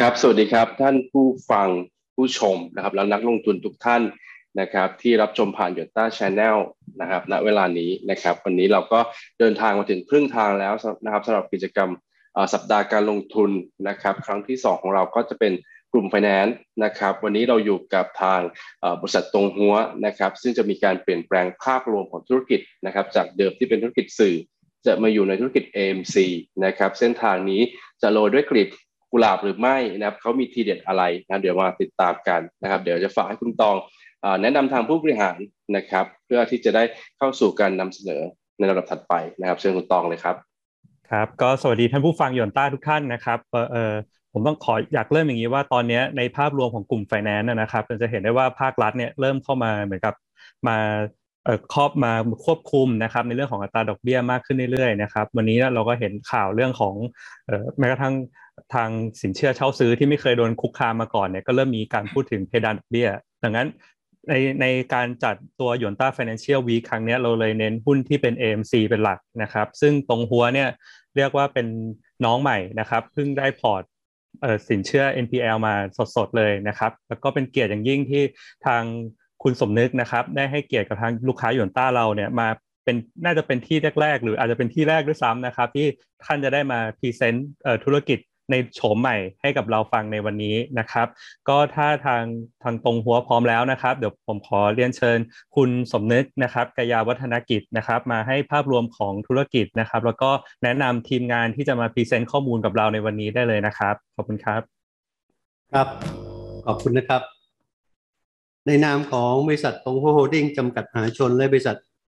[0.00, 1.68] ครับ สวัสดีครับ ท่านผู้ฟัง
[2.16, 4.02] ผู้ชมนะครับแล้วนักลงทุนทุกท่าน
[4.60, 6.56] นะครับที่รับชมผ่าน Yuanta Channel
[7.00, 9.00] นะครับณเวลานี้นะครับวันนี้เราก็
[9.38, 10.74] เดินทางมาถึงครึ่งทางแล้ว
[11.04, 11.90] นะครับสำหรับกิจกรรม
[12.52, 13.50] สัปดาห์การลงทุน
[13.88, 15.52] นะครับครั้งที่ 2 ของเราก็จะเป็น
[15.92, 18.40] กลุ่มไฟแนนซ์นะครับวันนี้เราอยู่กับทาง
[19.00, 19.74] บริษัทตงฮั้ว
[20.06, 24.36] นะครับซึ่งจะมีการเปลี่ยนแปลงภาพรวมของธุรกิจนะครับจากเดิมที่เป็นธุรกิจสื่อ
[24.86, 26.16] จะมาอยู่ในธุรกิจ AMC
[26.64, 27.60] นะครับเส้นทางนี้
[28.02, 28.68] จะโรยด้วยกลีบ
[29.12, 33.76] กุหลาบหรือไม่นะครับเขามีทีเด็ดอะไรนะเดี๋ยวมาติดตามกันนะครับ เดี๋ยวจะฝากให้คุณตอง
[34.42, 35.38] แนะนำทางผู้บริหาร
[35.76, 36.82] นะครับ เพื่อที่จะได้
[37.18, 38.22] เข้าสู่การนำเสนอ
[38.58, 40.36] ในระดับถัดไปนะครับ เชิญคุณตองเลยครับ
[41.10, 43.38] ครับก็สวัสดีท่านผู้ฟังหยวนต้าทุกท่านนะครับ
[43.72, 43.94] เออ
[44.32, 50.14] ผมต้องขออยากเริ่มอย่างนี้ว่าตอนนี้ในภาพรวมของกลุ่มไฟแนนซ์นะครับเราจะเห็นได้ว่าภาครัฐเนี่ยเริ่มเข้ามาเหมือนกับ
[50.68, 50.76] มา
[51.74, 52.12] ครอบมา
[52.44, 56.94] ควบคุมนะครับในเรื่องของอัตราดอกเบี้ยมากขึ้นเรื่อยๆนะครับวันนี้เราก็เห็นข่าวเรื่องของ
[57.78, 58.14] แม้กระทั่ง
[58.74, 58.90] ทาง
[59.22, 63.08] สินเชื่อเช่าซื้อที่ไม่เคยโดนคุกคามมาก่อนเนี่ยก็เริ่มมีการพูดถึงเพดานดอกเบี้ย
[63.42, 63.68] ดังนั้น
[64.28, 70.68] ในในการจัดตัวหยวนต้า Financial Week ครั้งนี้เราเลยเน้นหุ้นที่เป็น AMC เป็นหลักนะครับ ซึ่งตรงหัวเนี่ย
[71.16, 71.66] เรียกว่าเป็น
[72.24, 73.82] น้องใหม่นะครับเพิ่งได้พอร์ต
[74.68, 75.74] สินเชื่อ NPL มา
[76.16, 78.22] สดๆเลยนะครับ แล้วก็เป็นเกียรติอย่างยิ่งที่
[78.66, 78.82] ทาง
[79.42, 82.48] คุณสมนึกนะครับ ได้ให้เกียรติกับทางลูกค้าหยวนต้าเราเนี่ยมา
[82.84, 85.86] เป็นน่าจะเป็นที่แรกๆ หรืออาจจะเป็นที่แรกด้วยซ้ำนะครับ ที่
[86.24, 87.48] ท่านจะได้มา present
[87.84, 88.18] ธุรกิจ
[88.52, 91.06] ในโฉมใหม่ให้กับเราฟังในวันนี้นะครับ
[91.48, 92.22] ก็ถ้าทาง
[92.62, 95.18] ทางตงฮั้วพร้อมแล้วนะครับ เดี๋ยวผมขอเรียนเชิญ
[95.56, 100.30] คุณสมนึกนะครับกยาวัฒนกิจนะครับ มาให้ภาพรวมของธุรกิจนะครับ แล้วก็
[100.62, 104.60] แนะนำทีมงานที่จะมา present ข้อมูลกับเราในวันนี้ได้เลยนะครับ ขอบคุณครับ
[105.72, 105.88] ครับ
[106.66, 107.22] ขอบคุณนะครับ
[108.66, 111.76] ในนามของบริษัทตงฮั้วโฮลดิ้งจำกัดมหาชนและบริษัท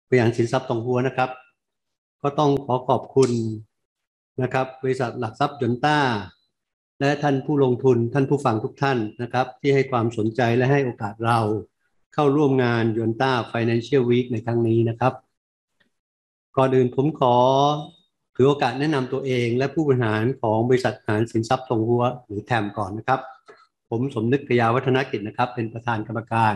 [0.09, 1.31] บริหารสินทรัพย์ตงฮั้วนะครับ
[2.23, 3.31] ก็ต้องขอขอบคุณ
[4.41, 5.99] นะครับ บริษัทหลักทรัพย์หยวนต้า
[7.01, 11.41] และท่านผู้ลงทุนท่านผู้ฟังทุกท่านนะครับ ที่ให้ความสนใจและให้โอกาสเรา
[12.15, 15.13] เข้าร่วมงานหยวนต้า Financial Week ในครั้งนี้นะครับ
[16.57, 17.37] ก่อนอื่นผมขอ
[18.37, 23.21] ถือโอกาสแนะนำตัวเอง และผู้บริหารของบริษัทบริหารสินทรัพย์ตงฮั้วหรือ TAM ก่อนนะครับ
[23.91, 26.55] ผมสมนึกกยาวัฒนกิจนะครับ เป็นประธานกรรมการ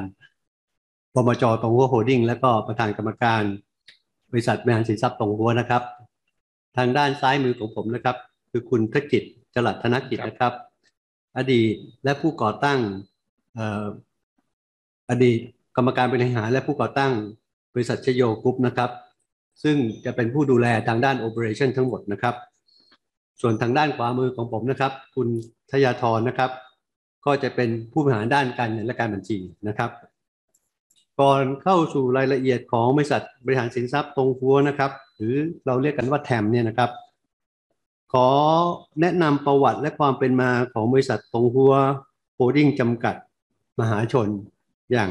[1.15, 3.42] บมจตงฮั้วโฮลดิ้งและก็ประธานกรรมการ
[4.31, 5.82] บริษัทบริหารสินทรัพย์ตงฮั้วนะครับ
[6.76, 8.16] ทางด้านซ้ายมือของผมนะครับ
[8.50, 9.22] คือคุณทกิจ
[9.54, 10.53] จรัตนกิจนะครับ
[11.37, 12.78] อดีตและผู้ก่อตั้ง
[15.10, 15.38] อดีต
[15.76, 17.12] กรรมการบริหารและผู้ก่อตั้ง
[17.75, 18.91] บริษัทชโยกรุ๊ปนะครับ
[19.62, 22.34] ซึ่งจะเป็นผู้ดูแลทางด้าน operation ทั้งหมดนะครับ
[23.41, 25.28] ส่วนทางด้านขวามือของผมนะครับ คุณ
[25.70, 26.50] ทยาธรนะครับ
[27.26, 29.38] ก็จะเป็นผู้บริหารด้านการเงินและการบัญชี
[29.69, 29.91] นะครับ
[31.21, 35.34] ก่อนเข้าสู่รายละเอียดของบริษัทบริหารสินทรัพย์ตรงหัวนะครับ หรือ
[35.66, 36.91] เราเรียกกันว่าแทมเนี่ยนะครับ
[38.12, 38.28] ขอ
[39.00, 41.75] แนะนำประวัติและความเป็นมาของบริษัทตรงหัว
[42.34, 43.15] โฮดดิ้งจำกัด
[43.81, 44.28] มหาชน
[44.93, 45.10] อย่าง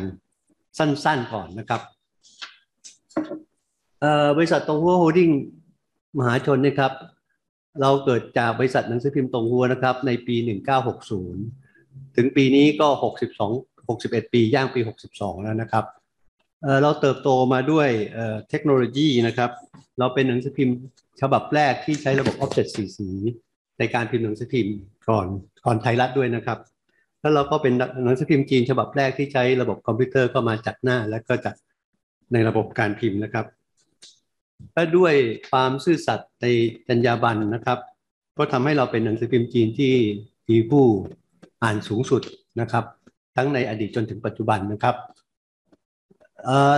[0.78, 1.82] สั้นๆก่อนนะครับ
[4.38, 5.30] บริษัทตงฮั้วโฮลดิ้ง
[6.18, 6.92] มหาชนนี่ครับ
[7.82, 10.36] เราเกิดจากบริษัทหนังสือพิมพ์ตงฮั้วนะครับ ในปี
[11.26, 12.88] 1960 ถึงปีนี้ก็
[13.54, 14.80] 62 61 ปีย่างปี
[15.12, 15.86] 62 แล้วนะครับ
[16.84, 17.90] เราเติบโตมาด้วย
[18.50, 19.52] เทคโนโลยีนะครับ
[20.00, 20.78] เราเป็นหนังสือพิมพ์
[21.22, 23.10] ฉบับแรกที่ใช้ระบบ offset สี่สี
[23.80, 24.76] ในการพิมพ์หนังสือพิมพ์
[25.10, 25.28] ก่อน
[25.66, 26.60] ก่อนไทยรัฐด้วยนะครับ
[27.22, 27.74] แล้วเราก็เป็น
[28.06, 31.56] หนังสือพิมพ์จีนฉบับแรกที่ใช้ระบบคอมพิวเตอร์ก็มาจัดหน้า และก็จัด
[32.34, 33.46] ในระบบการพิมพ์นะครับ
[34.74, 35.14] และด้วย
[35.50, 36.46] ความซื่อสัตย์ใน
[36.88, 37.80] จรรยาบรรณนะครับ
[38.38, 39.94] ก็ทำให้เราเป็นหนังสือพิมพ์จีนที่
[40.50, 40.86] มีผู้
[41.64, 42.22] อ่านสูงสุด
[42.62, 42.86] นะครับ
[43.36, 44.96] ทั้งในอดีตจนถึงปัจจุบันนะครับ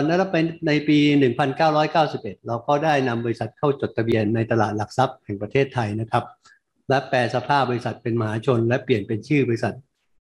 [0.08, 0.98] นั่นเป็นในปี
[1.72, 6.24] 1991 เราก็ได้นำบริษัทเข้าจดทะเบียนในตลาดหลักทรัพย์แห่งประเทศไทยนะครับ
[6.90, 9.74] และแปลสภาพบริษัทเป็นมหาชน และเปลี่ยนเป็นชื่อบริษัท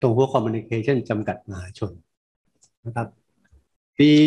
[0.02, 1.92] ตรงพวคอมมิวนิเคชันจำกัดมหาชน
[2.86, 3.08] นะครับ
[4.00, 4.22] ปี 2000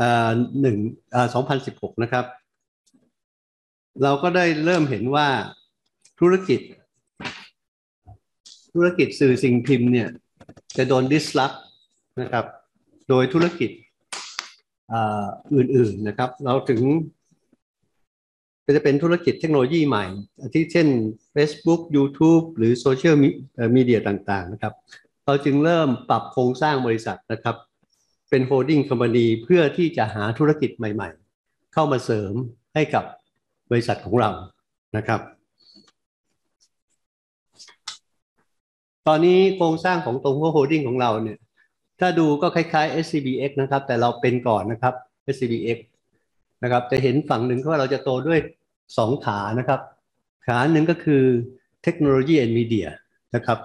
[0.00, 0.76] อ่าหนึ่ง
[1.14, 1.26] อ่า
[1.64, 2.24] 2016 นะครับ
[4.02, 5.28] เราก็ได้เริ่มเห็นว่า
[6.20, 6.60] ธุรกิจ
[8.74, 10.08] ธุรกิจสื่อสิ่งพิมพ์เนี่ย
[10.76, 11.52] จะโดนดิสลอฟ
[12.20, 12.44] นะครับ
[13.08, 13.70] โดยธุรกิจ
[15.54, 16.82] อื่นๆนะครับ เราถึง
[18.76, 20.04] จะเป็นธุรกิจเทคโนโลยีใหม่
[20.54, 20.88] ที่เช่น
[21.34, 23.14] Facebook YouTube หรือโซเชียล
[23.76, 24.74] มีเดียต่างๆนะครับ
[25.26, 27.56] เราจึงเริ่มปรับโครงสร้างบริษัทนะครับ
[28.30, 32.34] เป็น holding company เพื่อที่จะหาธุรกิจใหม่ๆ เข้ามาเสริม
[32.74, 33.04] ให้กับ
[33.70, 34.30] บริษัทของเรา
[34.96, 35.20] นะครับ
[39.06, 41.38] ตอนนี้โครงสร้างของตงฮั้วโฮลดิ้งของเราเนี่ย
[42.02, 44.94] ถ้าดูก็คล้ายๆ SCBX นะครับ แต่เราเป็นก่อนนะครับ
[45.34, 45.78] SCBX
[46.62, 48.40] นะครับจะเห็นฝั่งหนึ่งว่าเราจะโตด้วย
[48.82, 49.80] 2 ขานะครับ
[50.46, 51.22] ขาหนึ่งก็คือ
[51.82, 52.88] technology and media
[53.34, 53.58] นะครับ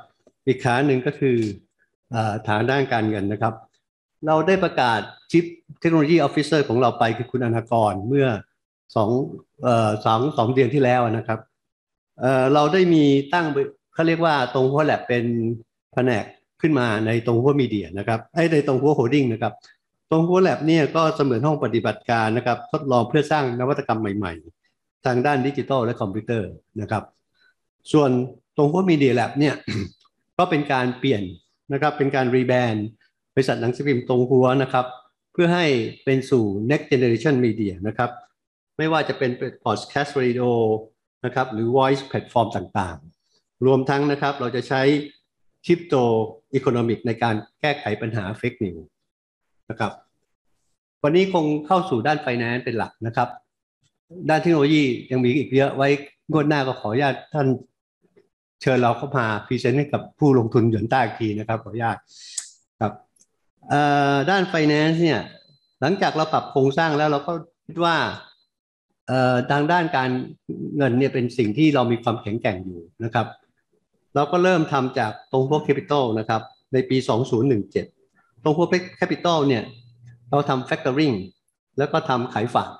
[0.47, 1.37] อีกขาหนึ่งก็คือ
[2.13, 3.53] อาทางด้านการเงินนะครับ
[4.27, 4.99] เราได้ประกาศ
[5.31, 5.45] Chief
[5.79, 8.27] Technology Officer ของเราไปคือคุณอนากรเมื่อ
[8.95, 9.09] สอง
[10.05, 11.39] สองสองเดือนที่แล้วนะครับ
[12.19, 13.45] เราได้มีตั้ง
[13.93, 15.25] เขาเรียกว่าตงฮั้วแลบเป็น
[15.93, 16.25] แผนก
[16.61, 19.53] ขึ้นมาในตงฮั้วมีเดียนะครับไอ้ในตงฮั้วโฮลดิ้งนะครับ
[20.11, 24.33] ตงฮั้วแลบเนี่ยก็เสมือนห้องปฏิบัติการนะครับทดลองเพื่อสร้างนวัตกรรมใหม่
[24.69, 26.49] ๆ ทางด้านดิจิทัลและคอมพิวเตอร์
[26.81, 27.03] นะครับ
[27.91, 28.09] ส่วน
[28.57, 29.55] ตงฮั้ว Media Lab เนี่ย
[30.37, 31.23] ก็เป็นการเปลี่ยน
[31.73, 32.87] นะครับเป็นการ rebrand
[33.33, 34.85] บริษัทหนังสือพิมพ์ตงฮั้วนะครับ
[35.33, 35.65] เพื่อให้
[36.05, 38.09] เป็นสู่ next generation media นะครับ
[38.77, 39.31] ไม่ว่าจะเป็น
[39.63, 40.49] podcast radio
[41.25, 44.81] นะครับหรือ voice platform ต่างๆ รวมทั้งนะครับเราจะใช้
[45.65, 45.95] crypto
[46.53, 48.85] economic ในการแก้ไขปัญหา fake news
[49.69, 49.91] นะครับ
[51.03, 53.29] วันนี้คงเข้าสู่ด้าน finance เป็นหลักนะครับ
[54.29, 55.89] ด้านเทคโนโลยียังมีอีกเยอะไว้
[56.31, 57.47] งวดหน้าก็ขออนุญาตท่าน
[58.61, 61.97] เชิญเราเข้ามา present ให้กับผู้ลงทุนหยวนต้าอีกทีนะครับขออนุญาต
[62.81, 62.93] ครับ
[64.29, 65.21] ด้าน finance เนี่ย
[65.81, 67.33] หลังจากเราปรับโครงสร้างแล้วเราก็
[67.65, 67.95] คิดว่า
[69.51, 70.09] ทางด้านการ
[70.77, 73.27] เงินเนี่ยเป็นสิ่งที่เรามีความแข็งแกร่งอยู่นะครับ
[74.17, 76.41] เราก็เริ่มทำจากตงฮั้วแคปปิตอลนะครับ
[76.73, 76.97] ในปี
[77.69, 79.63] 2017 ตงฮั้วแคปปิตอลเนี่ย
[80.31, 81.11] เราทำแฟ c ตอริง
[81.77, 82.71] แล้วก็ทำขายฝาก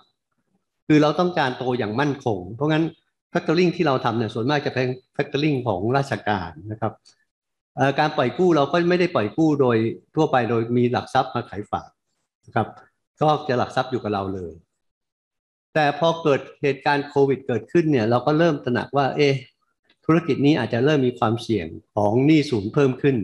[0.88, 2.84] คือเราต้องการโตอย่างมั่นคง เพราะงั้น
[3.30, 6.94] แฟ c ตอริงที่เราทำเนี่ยส่วนมากจะเป็นแฟ c ตอริงของราชการนะครับ
[8.00, 9.78] การปล่อยกู้เราก็ไม่ได้ปล่อยกู้โดย
[10.16, 11.89] ทั่วไปโดยมีหลักทรัพย์มาขายฝาก
[12.45, 12.68] นะครับ
[13.22, 14.54] ก็จะหลักทรัพย์อยู่กับเราเลย
[15.74, 19.34] แต่พอเกิดเหตุการณ์โควิดเกิดขึ้นเนี่ยเราก็เริ่มตระหนักว่าเอ๊ะ
[20.07, 23.15] ธุรกิจนี้อาจจะเริ่มมีความเสี่ยงของหนี้สูญเพิ่มขึ้น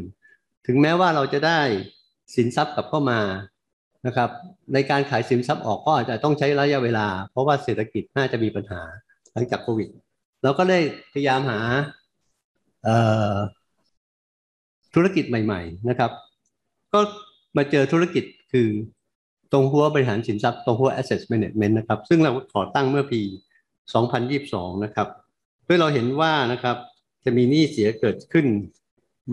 [0.67, 1.61] ถึงแม้ว่าเราจะได้
[2.35, 3.19] สินทรัพย์กลับเข้ามา
[4.07, 4.29] นะครับ
[4.73, 8.81] ในการขายสินทรัพย์ออกก็อาจจะต้องใช้ระยะเวลา เพราะว่าเศรษฐกิจน่าจะมีปัญหา
[9.33, 9.89] หลังจากโควิด
[10.43, 10.79] เราก็ได้
[11.13, 11.59] พยายามหา
[14.95, 16.11] ธุรกิจใหม่ ๆ นะครับ
[16.93, 16.99] ก็
[17.57, 18.69] มาเจอธุรกิจคือ
[19.51, 23.21] ตรงหัวบริหารสินทรัพย์ตรงหัว asset management นะครับ ซึ่งเราขอตั้งเมื่อปี
[24.03, 25.07] 2022 นะครับ
[25.63, 26.77] เพื่อเราเห็นว่านะครับ
[27.25, 28.47] จะมีหนี้เสียเกิดขึ้น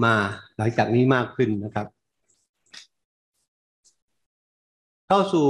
[0.05, 0.15] มา
[0.57, 1.87] หลังจากนี้มากขึ้นนะครับ
[5.09, 5.49] เข้าสู่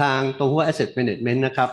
[0.00, 1.70] ทางตรงหัว asset management นะครับ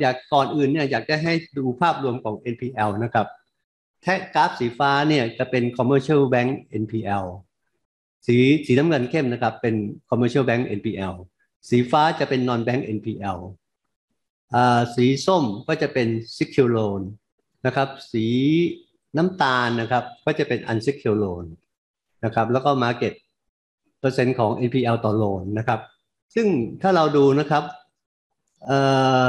[0.00, 3.26] อยากก่อนอื่นเนี่ยอยากจะให้ดูภาพรวมของ NPL นะครับ
[4.02, 6.50] แท่กราฟสีฟ้าเนี่ยจะเป็น commercial bank
[6.82, 7.24] NPL
[8.26, 8.36] สี
[8.66, 9.74] สีน้ำเงินเข้มนะครับ เป็น
[10.10, 11.14] commercial bank NPL
[11.68, 13.38] สีฟ้าจะเป็น non bank NPL
[14.94, 17.02] สีส้มก็จะเป็น secure loan
[17.66, 18.26] นะครับ สี
[19.16, 21.44] น้ำตาลนะครับ ก็จะเป็น unsecured loan
[22.24, 23.14] นะครับ แล้วก็ market
[24.00, 25.80] เปอร์เซ็นต์ของ NPL ต่อโลนนะครับ
[26.34, 26.46] ซึ่ง
[26.82, 27.64] ถ้าเราดูนะครับ
[28.66, 28.78] เอ่
[29.24, 29.26] อ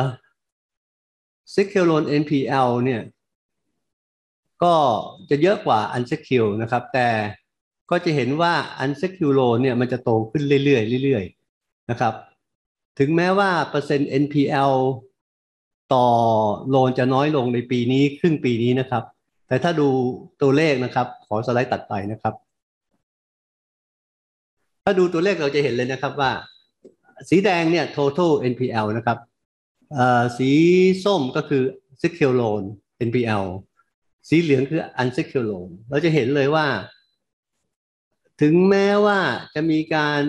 [1.53, 3.01] secure loan NPL เนี่ย
[4.63, 4.75] ก็
[5.29, 7.09] จะเยอะกว่า unsecured นะครับ แต่
[7.91, 8.53] ก็จะเห็นว่า
[8.83, 12.13] unsecured loan เนี่ยมันจะโตขึ้นเรื่อยๆเรื่อยๆนะครับ
[12.99, 14.73] ถึงแม้ว่าเปอร์เซ็นต์ NPL
[15.93, 16.05] ต่อ
[16.69, 19.03] โลนจะน้อยลงในปีนี้ครึ่งปีนี้นะครับ
[19.47, 19.87] แต่ถ้าดู
[20.41, 22.33] ตัวเลขนะครับ ขอสไลด์ตัดไปนะครับ
[24.85, 26.31] ถ้าดูตัวเลขเราจะเห็นเลยนะครับว่า
[27.29, 29.17] สีแดงเนี่ย total NPL นะครับ
[30.37, 30.49] สี
[31.05, 31.63] ส้มก็คือ
[32.01, 32.63] secure loan
[33.07, 33.45] NPL
[34.29, 36.67] สีเหลืองคือ unsecured loan เราจะเห็นเลยว่า
[38.41, 39.19] ถึงแม้ว่า
[39.55, 40.19] จะมีการ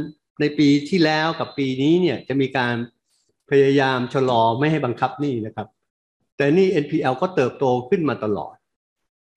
[0.40, 2.74] ในปีที่แล้วกับปีนี้เนี่ยจะมีการ
[3.50, 5.68] พยายามชะลอไม่ให้บังคับหนี้นะครับ
[6.36, 8.54] แต่นี่ NPL ก็เติบโตขึ้นมาตลอด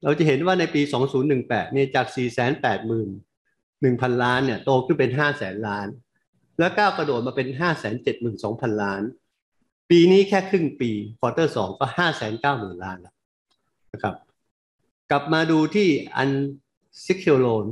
[0.03, 0.81] เราจะเห็นว่าในปี
[1.27, 5.87] 2018 เนี่ยจาก 481,000 ล้านเนี่ยโตขึ้นเป็น 500,000 ล้าน
[6.59, 7.47] แล้วก้าวกระโดดมาเป็น
[8.15, 9.01] 572,000 ล้าน
[9.89, 13.13] ปีนี้แค่ครึ่งปีควอเตอร์สองก็ห้าแสนเก้าหมื่นล้านแล้ว
[13.93, 14.15] นะครับ
[15.11, 16.29] กลับมาดูที่อัน
[17.05, 17.65] ซิเคีโลน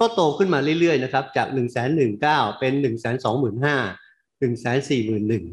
[0.00, 3.76] ก็โตขึ้นมาเรื่อยๆนะครับ จากหนึ่งแสนหนึ่งเก้าเป็นหนึ่งแสนสองหมื่นห้า
[4.40, 5.44] หนึ่งแสนสี่หมื่นหนึ่ง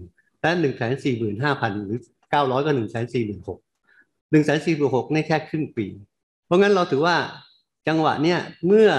[0.47, 1.99] นั้หนึ่งแสนสี่หมื่นห้าพันหรือ
[2.31, 3.59] เก้าร้อยก็หนึ่งแสนสี่หมื่นหก
[4.31, 5.85] หนึ่งแสนสี่หมื่นหกนี่แค่ครึ่งปี
[6.45, 7.15] เพราะงั้นเราถือว่า
[7.87, 8.89] จังหวะเนี้ยเมื่อ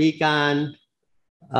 [0.00, 0.52] มีการ
[1.52, 1.54] เ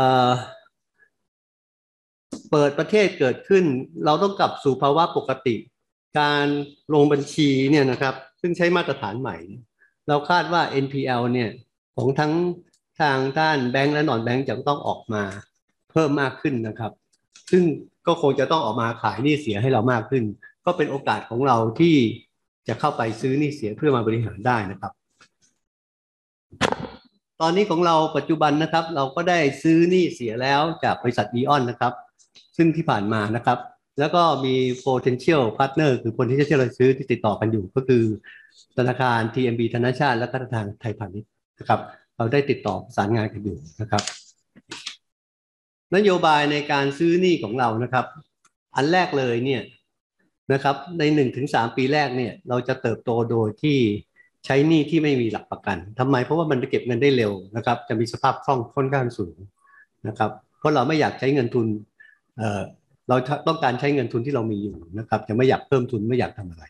[2.50, 3.64] เปิดประเทศเกิดขึ้น
[4.04, 5.56] เราต้องกลับสู่ภาวะปกติ
[6.20, 6.46] การ
[6.94, 9.36] ลงบัญชีเนี่ยนะครับ ซึ่งใช้มาตรฐานใหม่
[10.08, 11.50] เราคาดว่า NPL เนี่ย
[11.96, 12.32] ของทั้ง
[13.00, 15.22] ทางด้านแบงก์และนอนแบงก์จะต้องออกมา
[15.90, 16.92] เพิ่มมากขึ้นนะครับ
[17.50, 17.62] ซึ่ง
[18.06, 20.24] ก็คงจะต้องออกมาขายหนี้เสียให้เรามากขึ้น
[20.66, 21.96] ก็เป็นโอกาสของเราที่
[22.68, 24.92] จะเข้าไปซื้อหนี้เสียเพื่อมาบริหารได้นะครับ
[27.40, 31.92] ตอนนี้ของเราปัจจุบันนะครับ เราก็ได้ซื้อหนี้เสียแล้วจากบริษัทอีออนนะครับ
[32.56, 33.58] ซึ่งที่ผ่านมานะครับ
[33.98, 38.02] แล้วก็มี potential partner คือคนที่จะเราซื้อที่ติดต่อกันอยู่ก็คือ
[38.78, 41.80] ธนาคาร TMB ธนาชาติและธนาคารไทยพาณิชย์นะครับ
[42.16, 44.02] เราได้ติดต่อประสานงานกันอยู่นะครับ
[45.94, 48.06] นโยบายในการซื้อหนี้ของเรานะครับ
[48.76, 49.62] อันแรกเลยเนี่ย
[50.52, 53.78] นะครับในหนึ่งถึงสามปีแรกเนี่ยเราจะเติบโตโดยที่
[54.44, 59.36] ใช้หนี้ที่ไม่มีหลักประกันทำไมเพราะว่ามันจะเก็บเงินได้เร็วนะครับ จะมีสภาพคล่องค่อนข้างสูง
[60.08, 61.66] นะครับ เพราะเราไม่อยากใช้เงินทุน
[62.38, 62.62] เอ่อ
[63.08, 63.16] เรา
[63.48, 66.64] ต้องการใช้เงินทุนที่เรามีอยู่นะครับ จะไม่อยากเพิ่มทุนไม่อยากทำอะไร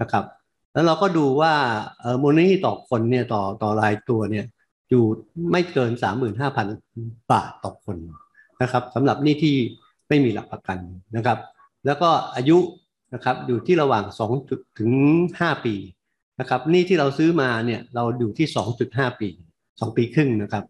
[0.00, 0.24] นะครับ
[0.72, 1.52] แล้วเราก็ดูว่า
[2.00, 4.44] เอ่อมูลนิธิต่อคนเนี่ยต่อต่อรายตัวเนี่ย
[4.90, 5.04] อยู่
[5.52, 5.92] ไม่เกิน
[6.56, 7.96] 35,000บาทต่อคน
[8.62, 9.56] นะครับสำหรับหนี้ที่
[10.08, 10.78] ไม่มีหลักประกัน
[11.16, 11.38] นะครับ
[11.86, 12.58] แล้วก็อายุ
[13.14, 14.04] นะครับอยู่ที่ระหว่าง
[14.36, 14.90] 2ถึง
[15.32, 15.74] 5 ปี
[16.40, 18.46] นะครับหนี้ที่เราซื้อมาเนี่ยเราอยู่ที่
[18.84, 19.28] 2.5 ปี
[19.64, 20.64] 2 ปีครึ่งนะครับ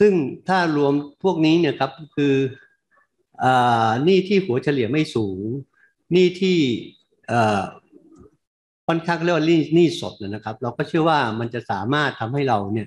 [0.00, 0.12] ซึ่ง
[0.48, 0.92] ถ้ารวม
[1.22, 2.34] พวกนี้เนี่ยครับคือ
[4.04, 5.40] หนี้ที่หัวเฉลี่ยไม่สูง
[6.12, 6.58] หนี้ที่
[8.86, 9.44] ค่อนข้างเรียกว่า
[9.74, 12.86] หนี้สดนะครับ เราก็เชื่อว่ามันจะสามารถทำให้เราเนี่ย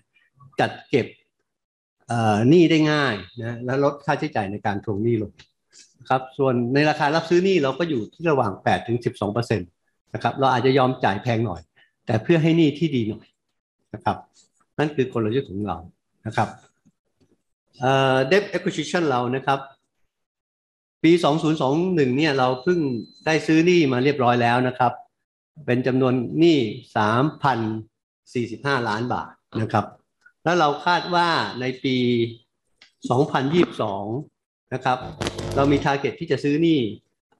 [0.59, 1.07] จัดเก็บ
[2.49, 5.31] หนี้ได้ง่ายนะและลดค่าใช้จ่ายในการทวงหนี้ลง
[6.09, 9.69] ครับส่วนในราคารับซื้อหนี้เราก็อยู่ที่ระหว่าง8ถึง12เปอร์เซ็นต์
[10.13, 11.61] นะครับเราอาจจะยอมจ่ายแพงหน่อย
[12.05, 13.27] แต่เพื่อให้หนี้ที่ดีหน่อย
[13.93, 14.17] นะครับ
[14.79, 15.77] นั่นคือกลยุทธ์ของเรา
[16.27, 16.49] นะครับ
[17.79, 19.59] เอ่อ debt acquisition เรานะครับ
[21.03, 21.11] ปี
[21.63, 22.79] 2021เนี่ยเราเพิ่ง
[23.25, 24.91] ได้ซื้อหนี้มาเรียบร้อยแล้วนะครับ
[25.65, 26.57] เป็นจำนวนหนี้
[28.73, 29.85] 3,045 ล้านบาทนะครับ
[30.43, 31.29] แล้วเราคาดว่า
[31.61, 31.97] ในปี
[33.15, 34.97] 2022 นะครับ
[35.55, 36.79] เรามี t a r g e t ที่จะซื้อนี้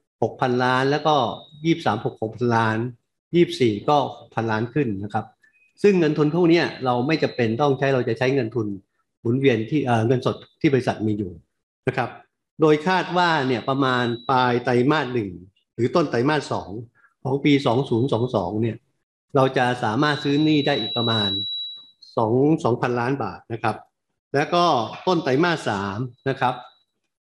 [0.00, 1.14] 6,000 ล้าน แล้วก็
[1.62, 2.78] 23 6 6,000 ล้าน
[3.32, 3.96] 24 ก็
[4.34, 5.24] พันล้านขึ้นนะครับ
[5.82, 8.66] ซึ่งเงินทุนพวกนี้เราไม่จะเป็นต้องใช้เราจะใช้เงินทุน
[9.20, 11.32] หมุนเวียนที่เงินสดที่บริษัทมีอยู่
[11.88, 12.10] นะครับ
[12.60, 15.30] โดยคาดว่าเนี่ยประมาณปลายไตรมาสหนึ่ง
[15.74, 16.70] หรือต้นไตรมาสสอง
[17.24, 17.52] ของปี
[18.08, 18.76] 2022 เนี่ย
[19.36, 21.30] เราจะสามารถซื้อนี้ได้อีกประมาณ
[22.16, 23.76] 2 2,000ล้านบาทนะครับ
[24.34, 24.64] แล้วก็
[25.06, 26.54] ต้นไตรมาสสามนะครับ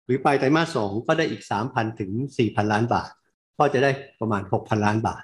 [0.06, 3.10] หรือปลายไตรมาสสองก็ได้อีก3,000ถึง4,000ล้านบาท
[3.58, 5.24] ก็จะได้ประมาณ6,000ล้านบาท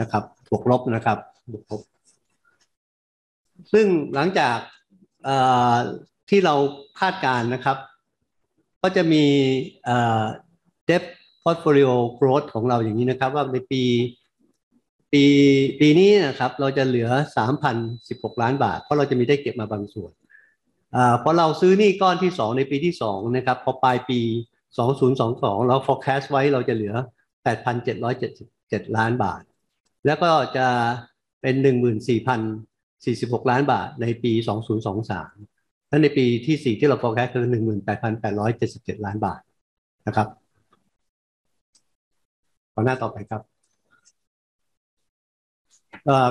[0.00, 1.18] นะครับบวกลบนะครับ
[1.52, 1.80] บวกลบ
[3.72, 4.58] ซึ่งหลังจาก
[6.28, 6.54] ที่เรา
[7.00, 7.76] คาดการนะครับ
[8.82, 9.24] ก็จะมี
[10.88, 11.04] debt
[11.42, 13.82] portfolio growth ของเราอย่างนี้นะครับ ว่าในปี
[15.12, 15.24] ปี
[15.80, 17.08] ปีนี้นะครับเราจะเหลือ
[17.74, 20.12] 3,016 ล้านบาท เพราะเราจะมีได้เก็บมาบางส่วน
[20.96, 24.20] อพอเราซื้อนี่ก้อนที่ 2 ในปีที่2นะครับพอปลายปี
[24.94, 26.94] 2022 เรา forecast ไว้เราจะเหลือ
[28.14, 29.42] 8,777 ล้านบาท
[30.06, 30.66] แล้วก็จะ
[31.42, 31.54] เป็น
[32.32, 34.32] 14,046 ล้านบาทในปี
[35.10, 37.46] 2023และในปีที่ 4 ที่เรา forecast คือ
[38.24, 39.40] 18,877 ล้านบาท
[40.06, 40.28] นะครับ
[42.72, 43.57] ขอหน้าต่อไปครับ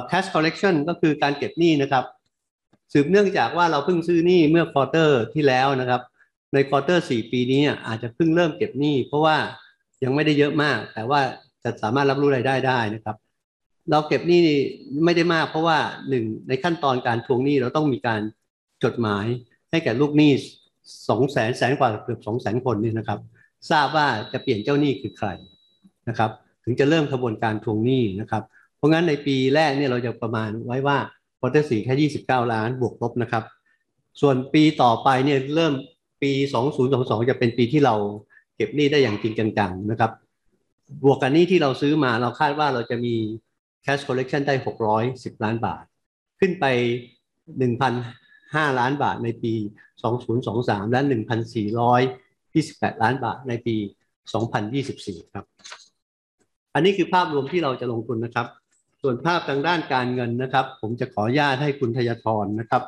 [0.09, 2.03] cash collection ก็คือการเก็บหนี้นะครับ
[2.93, 6.01] สืบเนื่องจากว่าเราเพิ่งซื้อหนี้เมื่อ quarter ที่แล้วนะครับ
[6.53, 9.37] ใน quarter สี่ปีนี้อาจจะเพิ่งเริ่มเก็บหนี้เพราะว่า
[10.03, 11.21] ยังไม่ได้เยอะมาก แต่ว่า
[11.63, 13.15] จะสามารถรับรู้รายได้ได้นะครับ
[13.91, 14.41] เราเก็บหนี้
[15.05, 15.77] ไม่ได้มาก เพราะว่า
[16.09, 18.21] หนึ่งในขั้นตอนการทวงหนี้เราต้องมีการ
[18.83, 19.25] จดหมาย
[19.71, 20.31] ให้แก่ลูกหนี้
[21.09, 23.19] สองแสนแสนกว่าเกือบสองแสนคนนี่นะครับ
[23.71, 25.29] ทราบว่าจะเปลี่ยนเจ้าหนี้คือใคร
[26.09, 26.31] นะครับ
[26.63, 28.43] ถึงจะเริ่มกระบวนการทวงหนี้นะครับ
[28.77, 30.97] เพราะงั้นในปีแรกเนี่ยเราจะประมาณไว้ว่า
[31.39, 33.43] ควอเตอร์สี่แค่ 29 ล้านบวกลบนะครับ
[34.21, 35.73] ส่วนปีต่อไปเนี่ยเริ่ม
[36.21, 36.31] ปี
[36.79, 37.95] 2022 จะเป็นปีที่เรา
[38.55, 40.11] เก็บหนี้ได้อย่างจริงจังๆนะครับ
[41.03, 43.15] บวกกันหนี้ที่เราซื้อมาเราคาดว่าเราจะมี
[43.85, 44.55] cash collection ได้
[44.99, 45.83] 610 ล้านบาท
[46.39, 46.65] ขึ้นไป
[47.91, 49.53] 1,005 ล้านบาทในปี
[50.23, 50.99] 2023 และ
[51.81, 53.75] 1,428 ล้านบาทในปี
[54.55, 55.45] 2024 ครับ
[56.73, 58.47] อันนี้คือภาพรวมที่เราจะลงทุนนะครับ
[59.09, 62.83] ส่วนภาพทางด้านการเงินนะครับ ผมจะขออนุญาตให้คุณธยทรนะครับ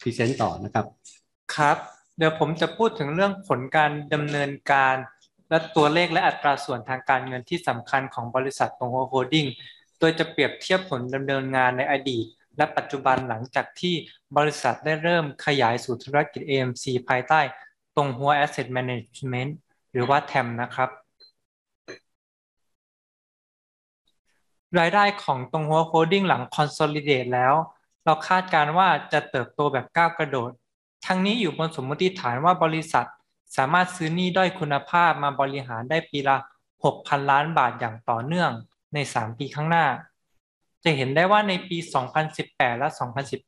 [0.00, 0.86] present ต่อนะครับ
[1.54, 1.78] ครับ
[2.18, 4.96] เดี๋ยวผมจะพูดถึงเรื่องผลการดำเนินการ
[5.50, 9.46] และตัวเลขและอัตราส่วนทางการเงินที่สำคัญของบริษัทตงฮั้ว โฮลดิ้ง
[9.98, 12.24] โดยจะเปรียบเทียบผลดำเนินงานในอดีต
[12.56, 13.94] และปัจจุบันหลังจากที่
[14.36, 17.40] บริษัทได้เริ่มขยายสู่ธุรกิจ AMC ภายใต้
[17.96, 19.50] ตงฮั้ว Asset Management
[19.92, 20.90] หรือว่าแทมนะครับ
[24.78, 27.54] รายได้ของตงฮั้วโฮลดิ้งหลัง consolidate แล้ว
[28.04, 30.50] เราคาดการว่าจะเติบโตแบบก้าวกระโดด
[31.06, 33.06] ทั้งนี้อยู่บนสมมติฐานว่าบริษัท
[33.56, 36.36] สามารถซื้อหนี้ด้อยคุณภาพมาบริหารได้ปีละ
[36.82, 38.50] 6,000 ล้านบาทอย่างต่อเนื่อง
[38.94, 39.86] ใน 3 ปีข้างหน้า
[40.84, 41.78] จะเห็นได้ว่าในปี
[42.28, 42.88] 2018 และ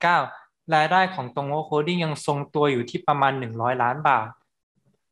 [0.07, 4.29] 2019 รายได้ของตงฮั้ว โฮลดิ้งยังทรงตัวอยู่ที่ประมาณ 100 ล้านบาท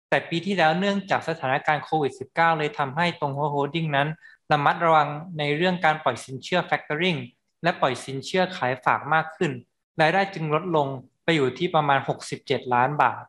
[0.08, 4.08] แต่ปีที่แล้วเนื่องจากสถานการณ์โควิด -19 เลยทำให้ตงฮั้ว โฮลดิ้งนั้น
[4.52, 7.18] ระมัดระวังในเรื่องการปล่อยสินเชื่อ factoring
[7.62, 9.52] และปล่อยสินเชื่อขายฝากมากขึ้น
[10.00, 10.88] รายได้จึงลดลง
[11.24, 11.98] ไปอยู่ที่ประมาณ
[12.36, 13.22] 67 ล้านบาท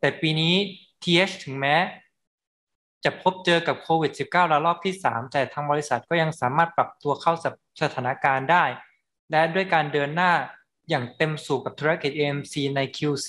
[0.00, 0.54] แต่ปีนี้
[1.02, 1.76] TH ถึงแม้
[3.04, 7.32] จะพบเจอกับโควิด -19 ระลอกที่ 3 แต่ทางบริษัทก็ยังสามารถปรับตัวเข้า
[7.82, 8.64] สถานการณ์ได้
[9.30, 10.32] และด้วยการเดินหน้า
[10.88, 13.28] อย่างเต็มสูบกับธุรกิจ AMC ใน Q4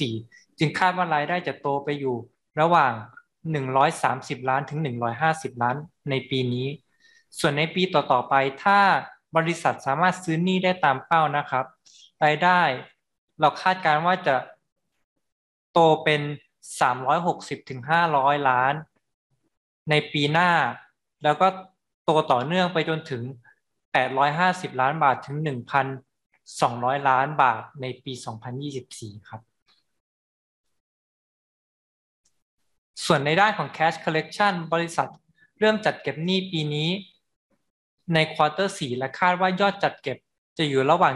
[0.59, 2.15] จึงคาดว่ารายได้จะโตไปอยู่
[2.59, 2.93] ระหว่าง
[3.71, 4.79] 130 ล้านถึง
[5.21, 5.75] 150 ล้าน
[6.09, 6.67] ในปีนี้
[7.39, 8.79] ส่วนในปีต่อๆไปถ้า
[9.37, 11.65] บริษัทสามารถซื้อหนี้ได้ตามเป้านะครับ
[12.23, 12.61] รายได้
[13.39, 14.35] เราคาดการว่าจะ
[15.71, 16.21] โตเป็น
[16.95, 17.81] 360ถึง
[18.11, 18.73] 500 ล้าน
[19.89, 20.51] ในปีหน้า
[21.23, 21.47] แล้วก็
[22.03, 23.23] โตต่อเนื่องไปจนถึง
[24.01, 25.37] 850 ล้านบาทถึง
[26.17, 28.13] 1,200 ล้านบาทในปี
[28.69, 29.41] 2024 ครับ
[33.05, 35.09] ส่วนในด้านของ cash collection บริษัท
[35.59, 36.89] เริ่มจัดเก็บหนี้ปีนี้
[38.13, 40.17] ในควอเตอร์4และคาดว่ายอดจัดเก็บ
[40.57, 41.15] จะอยู่ระหว่าง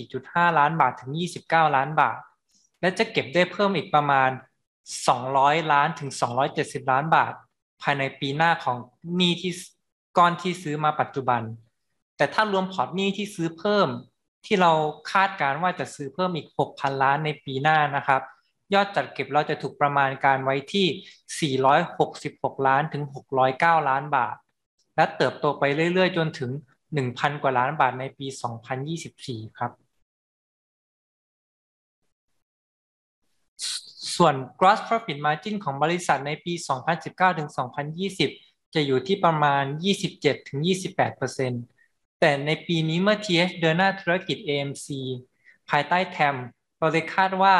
[0.00, 1.12] 24.5 ล้านบาทถึง
[1.44, 2.18] 29 ล้านบาท
[2.80, 4.30] และจะเก็บได้เพิ่มอีกประมาณ
[5.00, 6.10] 200 ล้านถึง
[6.50, 7.32] 270 ล้านบาท
[7.82, 8.76] ภายในปีหน้าของ
[9.16, 9.52] หนี้ที่
[10.18, 11.42] ก้อนที่ซื้อมาปัจจุบัน
[12.16, 13.88] แต่ถ้ารวมพอร์ตหนี้ที่ซื้อเพิ่ม
[14.46, 14.72] ที่เรา
[15.12, 18.22] คาดการว่าจะซื้อเพิ่มอีก 6,000 ล้านในปีหน้านะครับ
[18.74, 21.56] ยอดจัดเก็บเราจะถูกประมาณการไว้ที่
[22.02, 23.02] 466 ล้านถึง
[23.46, 24.36] 609 ล้านบาท
[24.96, 26.50] และเติบโตไปเรื่อยๆ จนถึง
[26.96, 28.26] 1,000 กว่าล้านบาทในปี
[28.92, 29.72] 2024 ครับ
[34.16, 36.52] ส่วน gross profit margin ของบริษัทในปี
[36.96, 37.50] 2019 ถึง
[38.12, 39.64] 2020 จะอยู่ที่ประมาณ
[40.04, 44.86] 27 ถึง 28 แต่ในปีนี้เมื่อ TH เดินหน้าธุรกิจ AMC
[45.70, 46.36] ภายใต้แทม
[46.78, 47.56] เราเลยคาดว่า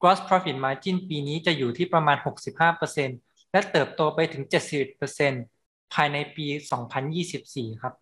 [0.00, 2.16] gross profit margin ปีนี้จะอยู่ที่ประมาณ
[2.84, 5.53] 65%และเติบโตไปถึง 71%
[5.94, 6.46] ภายในปี
[7.14, 7.94] 2024 ครับ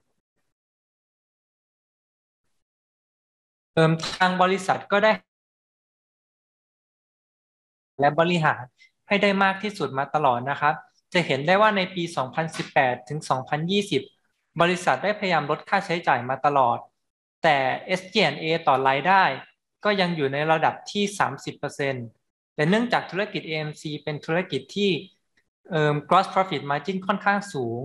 [3.75, 5.13] เอิมทางบริษัทก็ได้
[8.01, 8.63] และบริหาร
[9.09, 10.75] ให้ได้มากที่สุดมาตลอดนะครับ
[11.13, 12.03] จะเห็นได้ว่าในปี
[12.57, 13.21] 2018 ถึง
[13.91, 16.79] 2020 บริษัทได้พยายามลดค่าใช้จ่ายมาตลอด
[17.43, 17.57] แต่
[17.99, 19.25] SG&A ต่อรายได้
[19.85, 21.05] ก็ยังอยู่ในระดับที่
[21.61, 24.91] 30%แต่เนื่องจากธุรกิจ AMC เป็นธุรกิจที่
[26.09, 27.81] gross profit margin ค่อนข้างสูง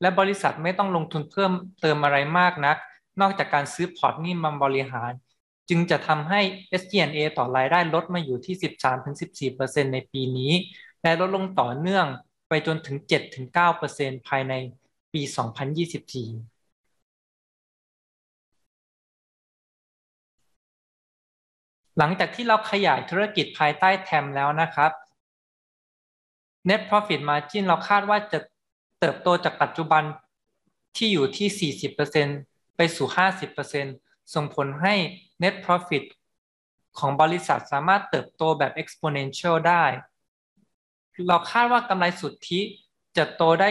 [0.00, 2.76] และบริษัทไม่ต้องลงทุนเพิ่มเติมอะไรมากนัก
[3.20, 5.12] นอกจากการซื้อพอร์ตนี่มาบริหาร
[5.68, 6.40] จึงจะทำให้
[6.80, 8.56] SG&A ต่อรายได้ลดมาอยู่ที่
[9.50, 10.52] 13-14%ในปีนี้
[11.02, 12.06] และลดลงต่อเนื่อง
[12.48, 12.96] ไปจนถึง
[13.62, 14.54] 7-9%ภายใน
[15.12, 16.52] ปี 2024
[21.98, 24.90] หลังจากที่เราขยายธุรกิจภายใต้แทมแล้วนะครับ
[26.68, 28.38] Net Profit Margin เราคาดว่าจะ
[29.00, 30.02] เติบโตจากปัจจุบัน
[30.96, 31.72] ที่อยู่ที่
[32.18, 33.06] 40%ไปสู่
[33.70, 34.94] 50%ส่งผลให้
[35.42, 36.04] Net Profit
[36.98, 39.84] ของบริษัทสามารถเติบโตแบบ exponential ได้
[41.28, 42.60] เราคาดว่ากำไรสุทธิ
[43.16, 43.68] จะโตได้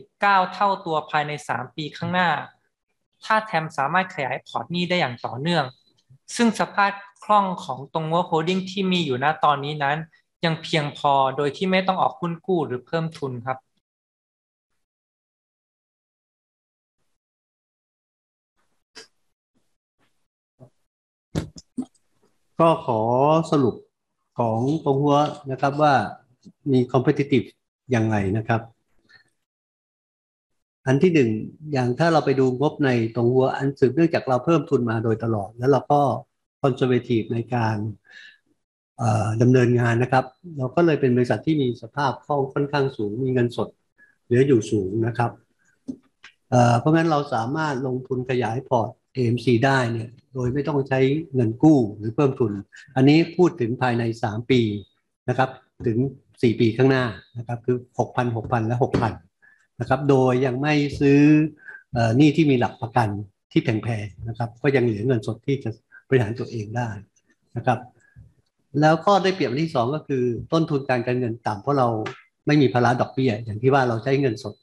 [0.00, 2.30] 7-9 เท่าตัวภายใน 3 ปีข้างหน้า
[3.24, 5.64] ถ้าแทมสามารถขยายพอร์ตหนี้ได้อย่างต่อเนื่อง
[6.36, 6.92] ซึ่งสภาพ
[7.24, 9.98] คล่องของตงฮั้ว โฮลดิ้งที่มีอยู่ณตอนนี้นั้น
[10.44, 13.58] ยังเพียงพอโดยที่ไม่ต้องออกหุ้นกู้หรือเพิ่มทุนครับ
[22.60, 23.00] ก็ขอ
[23.50, 23.74] สรุป
[24.38, 25.18] ของตรงหัว
[25.50, 25.94] นะครับว่า
[26.72, 27.46] มี competitive
[27.94, 28.60] ยังไงนะครับ
[30.86, 31.30] อันที่หนึ่ง
[31.72, 36.00] อย่างถ้าเราไปดูงบในตรงหัวอันสืบเนื่องจากเราเพิ่มทุนมาโดยตลอด แล้วเราก็
[36.62, 37.76] conservative ในการ
[39.42, 40.24] ดำเนินงานนะครับ
[40.58, 43.68] เราก็เลยเป็นบริษัทที่มีสภาพคล่องค่อนข้างสูง มีเงินสด
[44.24, 45.30] เหลืออยู่สูงนะครับ
[46.78, 51.00] เพราะงั้นเราสามารถลงทุนขยายพอร์ต AMC ได้เนี่ยโดยไม่ต้องใช้
[51.34, 52.52] เงินกู้หรือเพิ่มทุน
[52.96, 54.60] อันนี้พูดถึงภายใน 3 ปี
[55.28, 55.50] นะครับ
[55.86, 57.04] ถึง 4 ปีข้างหน้า
[57.38, 61.20] นะครับคือ 6,000 6,000 และ 6,000นะครับโดยยังไม่ซื้อ
[62.16, 63.08] หนี้ที่มีหลักประกัน
[63.52, 65.70] ที่แพงๆนะครับก็ยังเหลือเงินสดที่จะ
[66.08, 66.88] บริหารตัวเองได้
[67.56, 67.78] นะครับ
[68.80, 71.88] แล้วข้อได้เปรียบที่2ก็คือต้นทุนการการเงินต่ำเพราะเรา
[72.46, 74.54] ไม่มีภาระดอกเบี้ย อย่างที่ว่าเราใช้เงินสด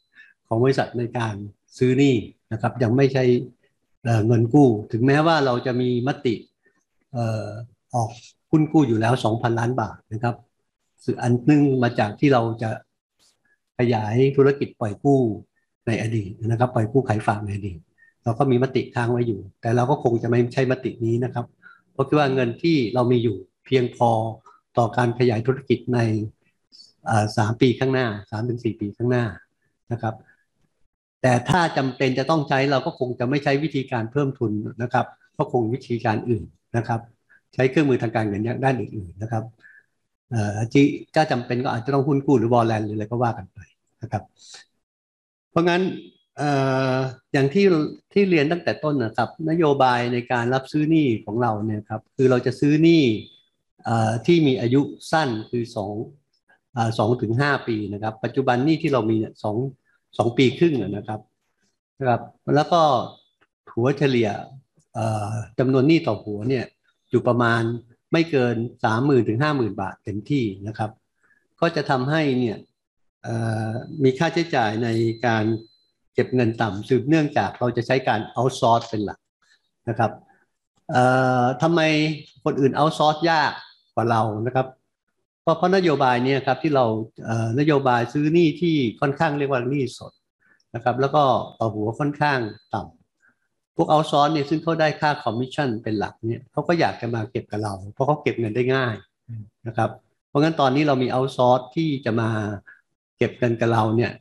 [0.47, 1.35] ของบริษัทในการ
[1.77, 2.15] ซื้อหนี้
[2.51, 3.23] นะครับ ยังไม่ใช่
[4.27, 6.35] เงินกู้ ถึงแม้ว่าเราจะมีมติ
[7.95, 8.09] ออก
[8.51, 10.35] หุ้นกู้อยู่แล้ว 2,000 ล้านบาทนะครับ
[11.03, 12.69] สื่ออันนึงมาจากที่เราจะ
[13.77, 15.19] ขยายธุรกิจปล่อยกู้
[15.87, 17.77] ในอดีตนะครับ ปล่อยกู้ขายฝากในอดีต
[18.23, 21.45] เราก็มีมติค้างไว้อยู่ แต่เราก็คงจะไม่ใช้มตินี้นะครับ
[21.93, 24.09] เพราะคิดว่าเงินที่เรามีอยู่ เพียงพอ
[24.77, 25.99] ต่อการขยายธุรกิจใน
[27.37, 29.25] สามปีข้างหน้าสามถึงสี่ปีข้างหน้า
[29.91, 30.15] นะครับ
[31.21, 34.51] แต่ถ้าจำเป็นจะต้องใช้เราก็คงจะไม่ใช้วิธีการเพิ่มทุน
[34.81, 35.05] นะครับ
[35.37, 36.45] ก็คงวิธีการอื่น
[36.77, 36.99] นะครับ
[37.53, 39.43] ใช้เครื่องมือทางการเงินด้านอื่นๆนะครับ
[40.31, 43.59] เอ่อที่ถ้าจำเป็นก็อาจจะต้องหุ้นกู้หรือบอลแลนหรืออะไรก็ว่ากันไป
[44.01, 44.23] นะครับ
[45.51, 45.81] เพราะงั้น
[46.39, 46.43] อ
[47.33, 47.65] อย่างที่
[48.13, 53.36] ที่เรียนตั้งแต่ต้นนะครับ นโยบายในการรับซื้อหนี้ของเราเนี่ยครับคือเราจะซื้อหนี้เอ่อ
[54.25, 55.93] ที่มีอายุสั้นคือสอง
[56.97, 59.57] สองถึงห้าปีนะครับ ปัจจุบันนี้ที่เรามีเนี่ยสอง
[60.17, 61.19] สองปีครึ่งนะครับ
[61.99, 62.21] นะครับ
[62.55, 62.81] แล้วก็
[63.73, 64.29] หัวเฉลี่ย
[65.59, 66.65] จำนวนหนี้ต่อหัวเนี่ย
[67.09, 67.61] อยู่ประมาณ
[68.11, 70.91] ไม่เกินสามหมื่นถึงห้าหมื่นบาทเต็มที่นะครับ
[71.61, 72.57] ก็จะทำให้เนี่ย
[74.03, 74.89] มีค่าใช้จ่ายใน
[75.25, 75.45] การ
[76.13, 79.19] เก็บเงินต่ำสืบเนื่องจากเราจะใช้การเอาซอร์สเป็นหลัก
[79.89, 80.11] นะครับ
[81.61, 81.81] ทำไม
[82.43, 83.53] คนอื่น outsource ยาก
[83.97, 84.67] ว่าเรานะครับ
[85.41, 86.85] เพราะเพราะนโยบายนี้ครับที่เรา
[87.59, 90.13] นโยบายซื้อหนี้ที่ค่อนข้างเรียกว่าหนี้สด
[90.75, 91.23] นะครับ แล้วก็
[91.59, 92.39] ต่อหัวค่อนข้าง
[92.73, 98.95] ต่ำพวก outsource เนี่ยซึ่งเขาได้ค่าคอมมิชชั่นเป็นหลักเนี่ยเขาก็อยากจะมาเก็บกับเรา เพราะเขาเก็บเงินได้ง่าย
[99.67, 99.89] นะครับ
[100.29, 102.29] เพราะงั้นตอนนี้เรามี outsource ที่จะมา
[103.17, 104.11] เก็บเงินกับเราเนี่ย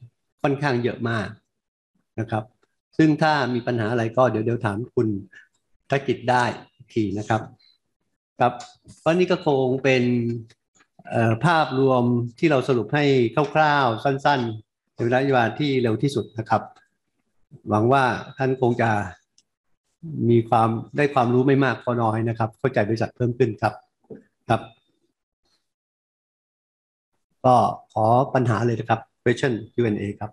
[0.43, 1.29] ค่อนข้างเยอะมาก
[2.21, 2.45] นะครับ
[2.97, 5.09] ซึ่งถ้ามีปัญหาอะไรก็เดี๋ยวเดี๋ยวถามคุณ
[5.91, 6.45] ธกิจได้
[6.93, 7.41] ทีนะครับ
[8.41, 8.55] ครับ
[9.05, 10.05] ก็นี่ก็คงเป็น
[11.45, 12.05] ภาพรวม
[12.39, 13.05] ที่เราสรุปให้
[13.55, 16.63] คร่าวๆ สั้นๆ ในเวลาเวลาที่เร็วที่สุดนะครับ
[17.69, 18.05] หวังว่า
[18.39, 18.91] ท่านคงจะ
[20.31, 23.75] มีความได้ความรู้ไม่มากพอน้อยนะครับ เข้าใจบริษัทเพิ่มขึ้นครับ
[24.49, 24.61] ครับ
[27.45, 27.57] ก็
[27.93, 30.31] ขอปัญหาเลยนะครับ question Q&A ครับ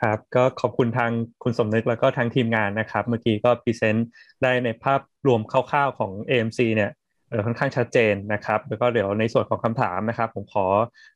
[0.00, 1.10] ครับก็ขอบคุณทาง
[1.42, 4.08] คุณสมนึกแล้วก็ทางทีมงานนะครับ เมื่อกี้ก็พรีเซนต์
[4.42, 6.90] ได้ในภาพรวมคร่าวๆของ AMC เนี่ย
[7.46, 10.66] ค่อนข้างชัดเจนนะครับ แล้วก็เดี๋ยวในส่วนของคำถามนะครับ ผมขอ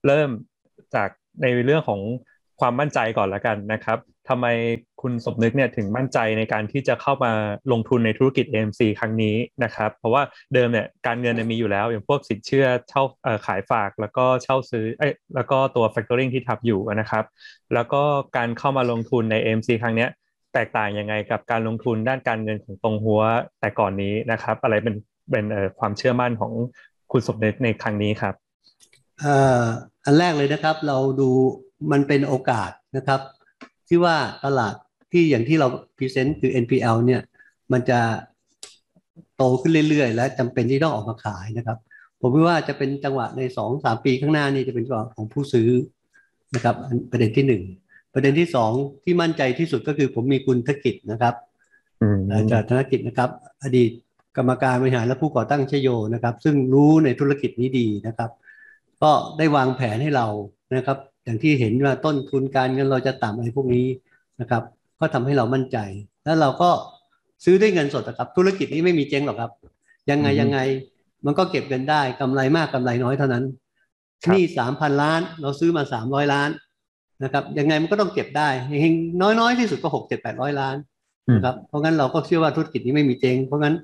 [0.06, 0.30] เริ่ม
[0.94, 1.08] จาก
[1.42, 2.00] ในเรื่องของ
[2.60, 3.98] ความมั่นใจก่อนละกันนะครับ
[4.30, 4.46] ทำไม
[5.02, 7.32] คุณสมนึกเนี่ยถึงมั่นใจในการที่จะเข้ามา
[7.72, 10.22] ลงทุนในธุรกิจ AMC ครั้งนี้นะครับ เพราะว่า
[10.54, 13.02] เดิมเนี่ยการเงินมีอยู่แล้ว อย่างพวกสินเชื่อเช่า
[13.46, 17.24] ขายฝากแล้วก็เช่าซื้อเอ้ยแล้วก็ตัว factoring ที่ทับอยู่นะครับ
[17.74, 18.02] แล้วก็
[18.36, 20.06] การเข้ามาลงทุนใน AMC ครั้งนี้
[20.54, 23.20] แตกต่างยังไงกับการลงทุนด้านการเงินของตรงหัว
[23.60, 24.94] แต่ก่อนนี้นะครับ อะไรเป็น
[25.30, 25.44] เป็น
[25.78, 26.52] ความเชื่อมั่นของ
[27.12, 28.34] คุณสมเด็จในครั้งนี้ครับ
[30.04, 31.30] อันแรกเลยนะครับเราดู
[31.92, 33.20] มันเป็นโอกาสนะครับ
[33.90, 34.74] ที่ว่าตลาด
[35.12, 37.20] ที่อย่างที่เราพรีเซนต์คือ NPL เนี่ย
[37.72, 38.00] มันจะ
[39.36, 41.78] โตขึ้นเรื่อยๆ และจำเป็นที่ต้องออกมาขายนะครับ
[42.20, 45.68] ผมว่าจะเป็นจังหวะในสองสามปีข้างหน้านี่จะเป็นจังหวะของผู้ซื้อ
[46.54, 46.74] นะครับ
[47.10, 47.62] ประเด็นที่หนึ่ง
[48.14, 48.72] ประเด็นที่สอง
[49.04, 51.34] ที่มั่นใจที่สุดก็คือผมมีคุณธกิจนะครับ
[52.52, 53.30] จากธนกิจนะครับ
[53.62, 53.90] อดีต
[54.36, 58.30] กรรมการบริหารและผู้ก่อตั้งชโยนะครับ ซึ่งรู้ในธุรกิจนี้ดีนะครับ
[59.02, 60.26] ก็ได้วางแผนให้เรา
[60.76, 63.86] นะครับ อย่างที่เห็นว่าต้นทุนการเงินเราจะต่ำอะไรพวกนี้
[64.40, 64.62] นะครับ
[65.00, 65.78] ก็ทำให้เรามั่นใจ
[66.24, 66.70] แล้วเราก็
[67.44, 69.50] ซื้อด้วยเงินสดนะครับ ธุรกิจนี้ไม่มีเจ๊งหรอกครับ
[70.10, 70.58] ยังไงยังไง
[71.26, 73.44] มันก็เก็บเงินได้กำไรมากกำไรน้อยเท่านั้น
[74.32, 76.50] นี่สามพันล้าน เราซื้อมาสามร้อยล้าน
[77.24, 78.48] นะครับ ยังไงมันก็ต้องเก็บได้
[78.80, 78.94] เฮง
[79.40, 80.76] น้อยๆที่สุดก็หกเจ็ดแปดร้อยล้าน
[81.34, 83.74] นะครับ เพราะงั้นเราก็เชื่อว่าธุรกิจนี้ไม่มีเจ๊งเพราะงั้น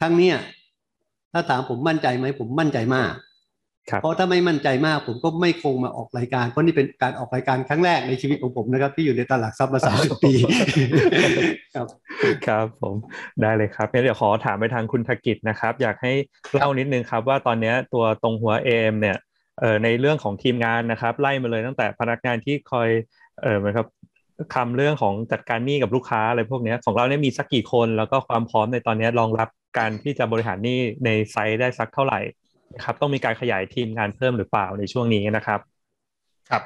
[0.00, 0.30] ครั้งนี้
[1.32, 3.12] ถ้าถามผมมั่นใจไหมผมมั่นใจมาก
[4.00, 10.32] เพราะถ้าไม่มั่นใจมากผมก็ไม่คงมาออกรายการ เพราะนี่เป็นการออกรายการครั้งแรกในชีวิตของผมนะครับ ที่อยู่ในตลาดซับมาสามสิบปี
[11.74, 11.86] ครับ
[12.46, 12.94] ครับผม
[13.42, 16.12] ได้เลยครับเดี๋ยวขอถามไปทางคุณธกิจนะครับ อยากให้
[16.52, 19.16] เล่านิดนึงครับว่าตอนนี้ตัวตรงหัวเอ็มเนี่ย
[19.60, 22.88] เอ่อในเรื่องของทีมงานนะครับ ไล่มาเลยตั้งแต่พนักงานที่คอย
[23.42, 23.86] เอ่อเหมือนครับ
[24.54, 32.20] คำเรื่องของจัดการหนี้กับลูกค้าอะไรพวกนี้ของเราเนี่ยมีสักกี่คน แล้วก็ความพร้อมในตอนนี้รองรับการที่จะบริหารหนี้ในไซต์ได้สักเท่าไหร่
[32.74, 35.60] นะครับต้องมีการขยายทีมงานเพิ่มหรือเปล่าในช่วงนี้นะครับ
[36.50, 36.62] ครับ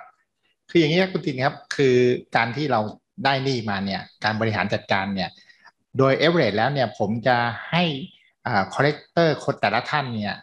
[0.71, 1.97] คืออย่างนี้คุณตินครับ คือ
[2.37, 2.81] การที่เรา
[3.25, 5.31] ได้หนี้มาเนี่ย การบริหารจัดการเนี่ย
[5.99, 7.37] โดยเอเวอเรสแล้วเนี่ยผมจะ
[7.71, 7.85] ให้
[8.47, 10.37] อ่า collector คนแต่ละท่านเนี่ย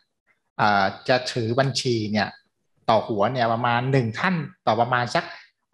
[0.62, 2.28] อ่าจะถือบัญชีเนี่ย
[2.90, 4.36] ต่อหัวเนี่ยประมาณหนึ่งท่าน
[4.68, 5.24] ต่อประมาณสัก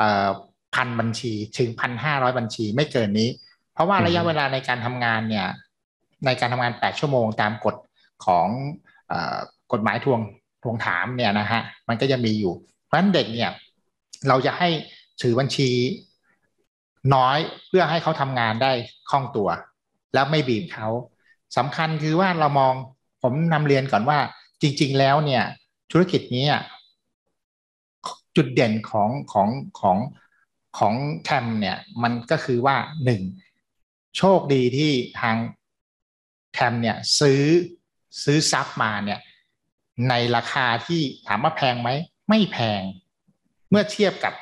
[0.01, 0.29] อ่า
[0.75, 3.29] พันบัญชีถึงพันห้าร้อยบัญชีไม่เกินนี้
[3.73, 5.47] เพราะว่าระยะเวลาในการทำงานเนี่ย
[6.25, 7.75] ในการทำงานแปดชั่วโมงตามกฎ
[8.25, 8.47] ของ
[9.73, 10.19] กฎหมายทวง
[10.63, 12.53] ทวงถามเนี่ยนะฮะมันก็จะมีอยู่
[12.85, 13.51] เพราะฉะนั้นเด็กเนี่ย
[14.27, 14.69] เราจะให้
[15.21, 15.69] ถือบัญชี
[17.15, 18.71] น้อยเพื่อให้เขาทำงานได้
[19.09, 19.49] คล่องตัว
[20.13, 20.87] แล้วไม่บีบเขา
[21.57, 22.73] สำคัญคือว่าเรามอง
[23.21, 24.19] ผมนำเรียนก่อนว่า
[24.61, 25.43] จริง ๆ แล้วเนี่ย
[25.91, 26.45] ธุรกิจนี้
[28.35, 29.97] จุดเด่นของของของ
[30.77, 33.21] ของแทมเนี่ย มันก็คือว่าหนึ่ง
[34.17, 35.35] โชคดีที่ทาง
[36.53, 37.43] แทมเนี่ย ซื้อ
[38.23, 39.19] ซื้อซับมาเนี่ย
[40.09, 41.89] ในราคาที่ถามว่าแพงไหม
[42.29, 42.81] ไม่แพง
[43.69, 44.33] เมื่อเทียบกับ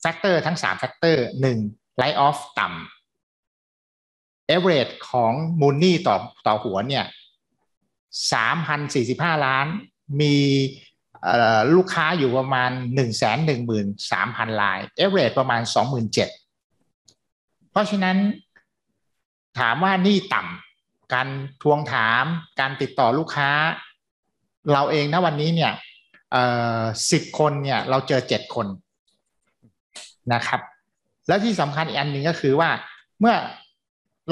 [0.00, 1.58] factor ทั้ง3 factor หนึ่ง
[1.96, 7.04] write-off ต่ำ average ของมูลหนี้ต่อต่อหัวเนี่ย
[8.32, 9.66] สามพันสี่สิบห้าล้าน
[10.20, 10.34] มี
[11.74, 16.28] ลูกค้าอยู่ประมาณหนึ่งแสนหนึ่งหมื่นสามพันลายเอเวอเรประมาณสองหมื่นเจ็ด
[17.70, 18.16] เพราะฉะนั้น
[19.58, 21.28] ถามว่านี่ต่ำการ
[21.62, 22.24] ทวงถาม
[22.60, 23.50] การติดต่อลูกค้า
[24.72, 25.72] เราเองนะวันนี้เนี่ย
[27.10, 28.66] สิบคนเนี่ยเราเจอเจ็ดคน
[30.32, 30.60] นะครับ
[31.28, 32.70] แล้วที่สำคัญอีกอันหนึ่งก็คือว่า
[33.20, 33.34] เมื่อ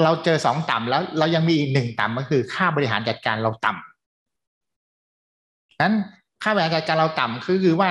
[0.03, 5.95] เราเจอสองต่ำแล้วเรายังมีอีกหนึ่งต่ำก็คือค่าบริหารจัดการเราต่ำนั้น
[6.43, 7.89] ค่าบริหารจัดการเราต่ำคือคือว่า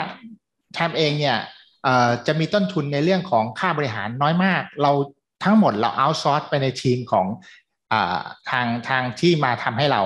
[0.73, 1.37] แทมเองเนี่ย
[2.27, 4.93] จะมีต้นทุนในเรื่องของค่าบริหารน้อยมาก เรา
[5.45, 7.27] ทั้งหมดเราเอาซอร์สไปในทีมของ
[7.93, 7.95] อ
[8.51, 10.03] ทางทางที่มาทำให้เรา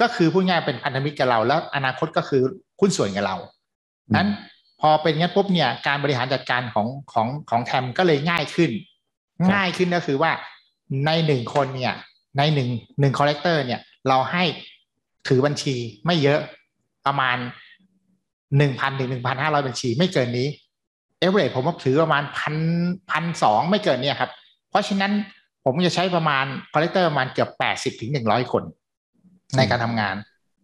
[0.00, 2.42] ก็คือพูดง่ายเป็นพันธมิตรกับเรา แล้วอนาคตก็คือ
[2.80, 3.36] หุ้นส่วนกับเรา
[4.16, 4.28] นั้น
[4.80, 8.70] พอเป็นงั้นปุ๊บเนี่ยการบริหารจัดการของของของแทมก็เลยง่ายขึ้น
[9.52, 10.32] ง่ายขึ้นก็คือว่า
[11.06, 11.94] ในหนึ่งคนเนี่ย
[12.38, 12.68] ในหนึ่ง
[13.00, 14.44] หนึ่ง collector เนี่ยเราให้
[15.28, 15.74] ถือบัญชี
[16.06, 16.40] ไม่เยอะ
[17.06, 17.36] ประมาณ
[18.58, 20.48] หนึ่งพันถึงหนึ่งพันห้าร้อยบัญชีไม่เกินนี้
[21.18, 22.56] เอเวอเรผมว่าถือประมาณพัน
[23.10, 24.30] พันสองไม่เกินเนี่ยครับ
[24.70, 25.12] เพราะฉะนั้น
[25.64, 28.62] ผมจะใช้ประมาณ collector ประมาณเกือบแปดสิบถึงหนึ่งร้อยคน
[29.56, 30.14] ในการทำงาน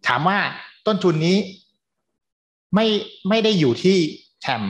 [0.07, 0.39] ถามว่า
[0.87, 1.37] ต้นทุนนี้
[2.75, 2.87] ไม่
[3.29, 3.97] ไม่ได้อยู่ที่
[4.41, 4.63] แทม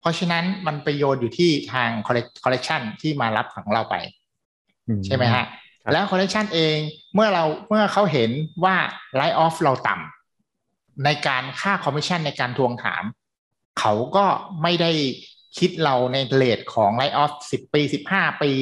[0.00, 2.08] เพราะฉะนั้นมันไปโยนอยู่ที่ทางค
[2.46, 3.94] อลเลกชันที่มารับของเราไป
[5.06, 5.44] ใช่ไหมฮะ
[5.92, 6.76] แล้วคอลเลกชันเอง
[7.14, 8.30] เมื่อเราเมื่อเขาเห็น
[8.64, 8.76] ว่า
[9.14, 13.04] write-off เราต่ำในการค่าคอมมิชชั่นในการทวงถาม
[13.80, 14.26] เขาก็
[14.62, 14.92] ไม่ได้
[15.58, 18.52] คิดเราใน rate ของ write-off สิบปีสิบห้าปี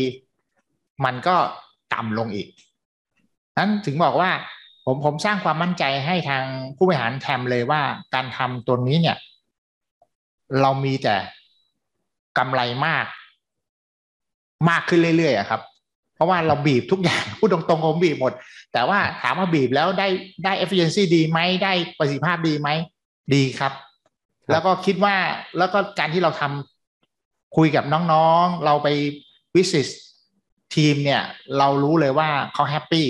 [1.05, 1.37] มันก็
[1.95, 2.49] ต่ำลงอีก
[3.59, 4.31] นั้นถึงบอกว่า
[4.87, 6.45] ผมผมสร้างความมั่นใจให้ทาง
[6.77, 7.83] ผู้บริหารแทมเลยว่า
[8.15, 9.17] การทำตัวนี้เนี่ย
[10.61, 11.17] เรามีแต่
[12.38, 13.07] กำไรมาก
[14.69, 15.61] มากขึ้นเรื่อยๆครับ
[16.15, 18.33] เพราะว่าเราบีบทุกอย่างพูดตรงๆผมบีบหมด
[18.73, 20.09] แต่ว่าถามว่าบีบแล้วได้
[20.45, 22.69] ได้ efficiency ดีไหมได้ประสิทธิภาพดีไหม
[23.35, 23.73] ดีครับ
[24.51, 25.17] แล้วก็คิดว่า
[25.59, 28.88] แล้วก็การที่เราทำคุยกับน้องๆ เราไป
[29.57, 29.87] วิสิต
[30.75, 31.23] ทีมเนี่ย
[31.59, 33.09] เรารู้เลยว่าเขาแฮปปี้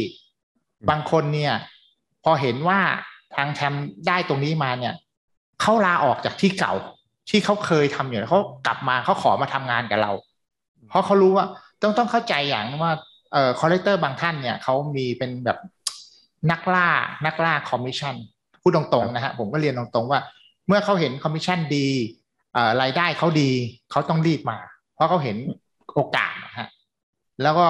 [0.90, 1.55] บางคนเนี่ย
[2.25, 2.81] พอเห็นว่า
[3.37, 3.75] ทางแทม
[4.09, 4.95] ได้ตรงนี้มาเนี่ย
[5.61, 6.75] เขาลาออกจากที่เก่า
[7.31, 10.12] ที่เขาเคยทำอยู่เขากลับมาเขาขอมาทำงานกับเรา
[10.88, 11.47] เพราะเขารู้ว่า
[11.83, 12.92] ต้องต้องเข้าใจอย่างว่า
[13.33, 15.59] เอ่อ collector บางท่านเนี่ยเขามีเป็นแบบ
[16.51, 16.88] นักล่า
[17.27, 18.14] นักล่าคอมมิชชั่น
[18.62, 20.21] พูดตรงๆนะฮะผมก็เรียนตรงๆว่า
[20.66, 21.88] เมื่อเขาเห็นคอมมิชชั่นดี
[22.53, 23.51] เอ่อรายได้เขาดี
[23.90, 24.59] เขาต้องรีบมา
[24.95, 25.37] เพราะเขาเห็น
[25.95, 26.68] โอกาสนะฮะ
[27.42, 27.66] แล้วก็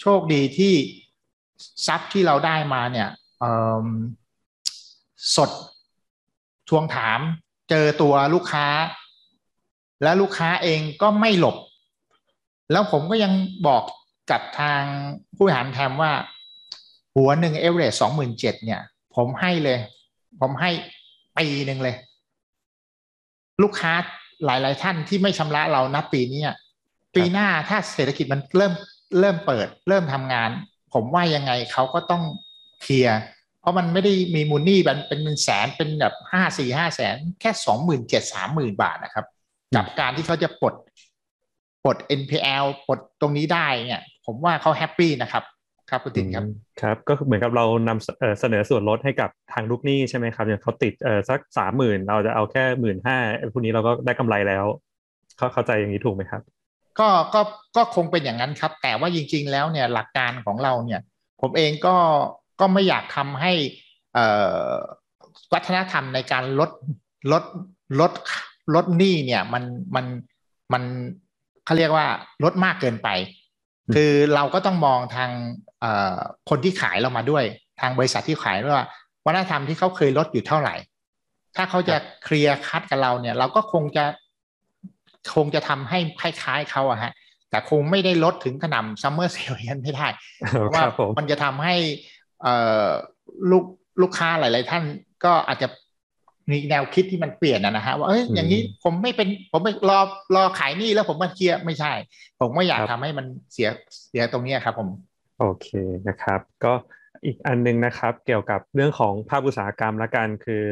[0.00, 0.74] โชคดีที่
[1.86, 3.08] ทรัพย์ที่เราได้มาเนี่ย
[5.36, 5.50] สด
[6.68, 7.20] ทวงถาม
[7.70, 8.66] เจอตัวลูกค้า
[10.02, 11.56] แล้วลูกค้าเองก็ไม่หลบ
[12.72, 13.32] แล้วผมก็ยัง
[13.66, 13.82] บอก
[14.30, 14.82] กับทาง
[15.36, 16.12] ผู้บริหารแทมว่า
[17.16, 18.80] หัวหนึ่งเอเวอเรสสองหมื่นเจ็ดเนี่ย
[19.14, 19.78] ผมให้เลย
[20.40, 20.70] ผมให้
[21.38, 21.96] ปีหนึ่งเลย
[23.62, 23.92] ลูกค้า
[24.44, 26.40] หลาย ๆ ท่านที่ไม่ชำระเรานับปีนี้
[27.14, 28.72] ปีหน้าถ้าเศรษฐกิจมันเริ่ม
[29.20, 30.50] เริ่มเปิด เริ่มทำงาน
[30.92, 32.22] ผมว่ายังไงเขาก็ต้อง
[32.82, 33.18] เคลียร์
[33.60, 39.26] เพราะมันไม่ได้มีมูลนี่เป็นเป็นแสนเป็นแบบห้าสี่ห้าแสนแค่สองหมื่นเจ็ดสามหมื่นบาทนะครับ
[39.76, 40.74] กับการที่เขาจะปลด
[41.84, 45.44] ปลด NPL ปลดตรงนี้ได้เนี่ยผมว่าเขาแฮปปี้นะครับ
[45.90, 46.44] ครับคุณตินครับ
[46.82, 50.92] ครับ ก็เหมือนกับเรานำเสนอส่วนลดให้กับทางลูกหนี้ใช่ไหมครับอย่างเขาติด
[51.28, 53.16] สักสามหมื่นเราจะเอาแค่หมื่นห้า
[53.52, 54.64] พวกนี้เราก็ได้กำไรแล้ว
[55.36, 56.42] เขาเข้าใจอย่างนี้ถูกไหมครับ
[57.00, 57.40] ก็ก็
[57.76, 61.00] ก็คงเป็นอย่างนั้นครับ แต่ว่าจริง ๆ แล้วเนี่ยหลักการของเราเนี่ย
[61.40, 61.96] ผมเองก็
[62.60, 63.52] ก็ไม่อยากทำให้
[65.52, 66.70] วัฒนธรรมในการลด
[67.32, 67.44] ลด
[68.00, 68.12] ลด
[68.74, 70.06] ลดหนี้เนี่ยมันมัน
[70.72, 70.82] มัน
[71.64, 72.06] เขาเรียกว่า
[72.44, 73.08] ลดมากเกินไป
[73.94, 75.30] คือเราก็ต้องมองทาง
[76.48, 77.44] คนที่ขายเรามาด้วย
[77.80, 78.86] ทางบริษัทที่ขายว่า
[79.26, 80.74] วัฒนธรรมที่เขาเคยลดอยู่เท่าไหร่
[81.56, 84.04] ถ้าเขาจะเคลียร์คัดกับเราเนี่ย เราก็คงจะ
[85.34, 87.12] คงจะทำให้คล้ายๆเขาอะฮะ
[87.50, 90.06] แต่คงไม่ได้ลดถึงขนาดซัมเมอร์เซลยันไม่ได้
[90.50, 90.84] เพราะว่า
[91.18, 91.74] มันจะทำให้
[93.50, 93.64] ลูก
[94.02, 94.82] ลูกค้าหลาย ๆ ท่าน
[95.24, 95.68] ก็อาจจะ
[96.50, 99.98] มีแนวคิดที่มันเปลี่ยนนะฮะว่าเอ้ยอย่างนี้ผมไม่เป็นผมไม่รอ
[100.36, 101.92] รอขายนี่แล้วผมมาเคลียร์ไม่ใช่
[102.40, 103.68] ผมไม่อยากทำให้มันเสีย
[104.08, 104.88] เสียตรงนี้ครับผม
[105.40, 105.68] โอเค
[106.08, 106.72] นะครับ ก็
[107.24, 110.62] อีกอันนึงนะครับ เกี่ยวกับเรื่องของภาคอุตสาหกรรมละกันคือ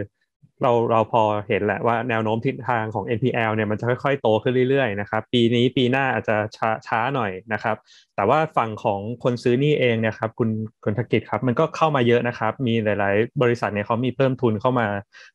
[0.62, 7.77] เราเราพอเห็นแหละว่าแนวโน้มทิศทางของ NPL เนี่ยมันจะค่อยๆ โตขึ้นเรื่อยๆนะครับปีนี้ปีหน้าอาจจะช้าช้าหน่อยนะครับ
[8.16, 10.51] แต่ว่าฝั่งของคนซื้อนี่เองเนี่ยครับคุณ
[10.85, 14.87] คุณธกิจครับมันก็เข้ามาเยอะนะครับ มีหลาย ๆ บริษัทเนี่ยเขามีเพิ่มทุนเข้ามา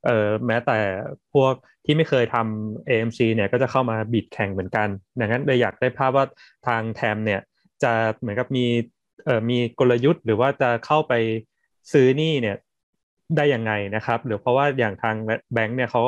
[0.06, 0.78] เอ่อแม้แต่
[1.34, 1.54] พวก
[1.86, 4.88] ที่ไม่เคยทำ AMC เนี่ยก็จะเข้ามาบิดแข่งเหมือนกัน
[5.20, 6.26] ดังนั้นเลยอยากได้ภาพว่า
[6.68, 7.42] ทางแทมเนี่ย
[7.84, 8.66] จะเหมือนกับมี
[9.26, 11.14] เอ่อมีกลยุทธ์ หรือว่าจะเข้าไป
[11.94, 12.58] ซื้อนี่เนี่ย
[13.38, 15.16] ได้ยังไงนะครับ หรือเพราะว่าอย่างทาง
[15.54, 16.02] แบงค์เนี่ยเขา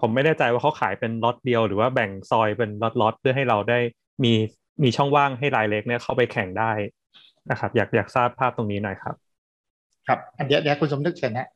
[0.00, 3.78] ผมไม่แน่ใจว่าเขาขายเป็นล็อตเดียว หรือว่าแบ่งซอยเป็นล็อตๆเพื่อให้เราได้
[4.24, 4.32] มี
[4.82, 6.72] มีช่องว่างให้รายเล็กเนี่ยเข้าไปแข่งได้
[7.50, 9.14] นะครับ อยากอยากทราบภาพตรงนี้หน่อยครับ
[10.06, 11.48] ครับอันเดี๋ยวเดี๋ยวคุณสมนึกเชิญนะ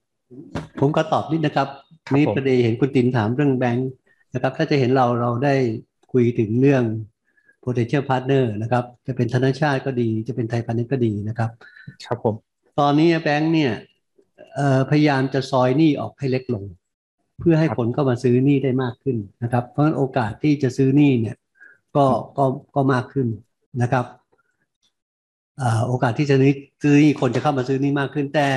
[0.81, 1.69] ผมก็ตอบนิดนะครับ
[2.07, 3.91] ครับนี่ผมประเด็นเห็นคุณตินถามเรื่องแบงค์
[4.35, 5.55] นะครับ ถ้าจะเห็นเราเราได้
[6.13, 6.85] คุยถึงเรื่อง
[7.65, 11.51] potential partner นะครับ จะเป็นธนาชาติก็ดี จะเป็นไทยพาณิชย์ก็ดีนะครับ
[12.07, 12.35] ครับผม
[12.81, 13.94] ตอนนี้แบงค์เนี่ยเอ่อ
[14.91, 16.65] พยายามจะซอยหนี้ออกให้เล็กลง
[17.41, 21.37] เพื่อให้คนเข้ามาซื้อหนี้ได้มากขึ้นนะครับ เพราะฉะนั้นโอกาสที่จะซื้อหนี้เนี่ย
[21.97, 22.07] ก็
[22.39, 23.29] ก็ก็มากขึ้น
[23.83, 24.07] นะครับ
[25.63, 26.37] อ่าโอกาสที่จะ
[26.83, 28.49] ซื้อหนี้คนจะเข้ามาซื้อหนี้มากขึ้น แต่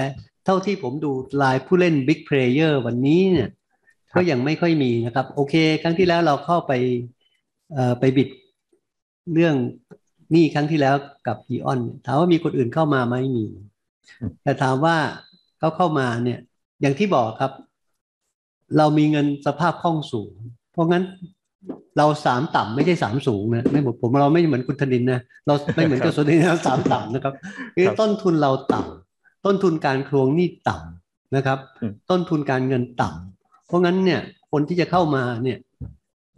[0.45, 3.49] เท่าที่ผมดูรายผู้เล่น Big Player วันนี้เนี่ย
[4.15, 6.71] ก็ยังไม่ค่อยมีนะครับ โอเค ครั้งที่แล้วเราเข้าไป
[7.73, 8.29] เอ่อไปบิด
[9.33, 9.55] เรื่อง
[10.31, 10.95] หนี้ครั้งที่แล้ว
[11.27, 13.45] กับอีออน ถามว่ามีคนอื่นเข้ามาไหมมี
[14.43, 14.97] แต่ถามว่า
[15.59, 16.39] เขาเข้ามาเนี่ย
[16.81, 17.51] อย่างที่บอกครับ
[18.77, 20.33] เรามีเงินสภาพคล่องสูง
[20.73, 21.03] เพราะงั้น
[21.97, 27.33] เราสามต่ำไม่ใช่สามสูงนะไม่เหมือนผมเราไม่เหมือนคุณธนินนะเราไม่เหมือนกับโซนินเราสามต่ำนะครับ
[27.75, 35.57] คือครับต้นทุนเราต่ำต้นทุนการครวงหนี้ต่ำนะครับอืมต้นทุนการเงินต่ำเพราะงั้นเนี่ยคนที่จะเข้ามาเนี่ย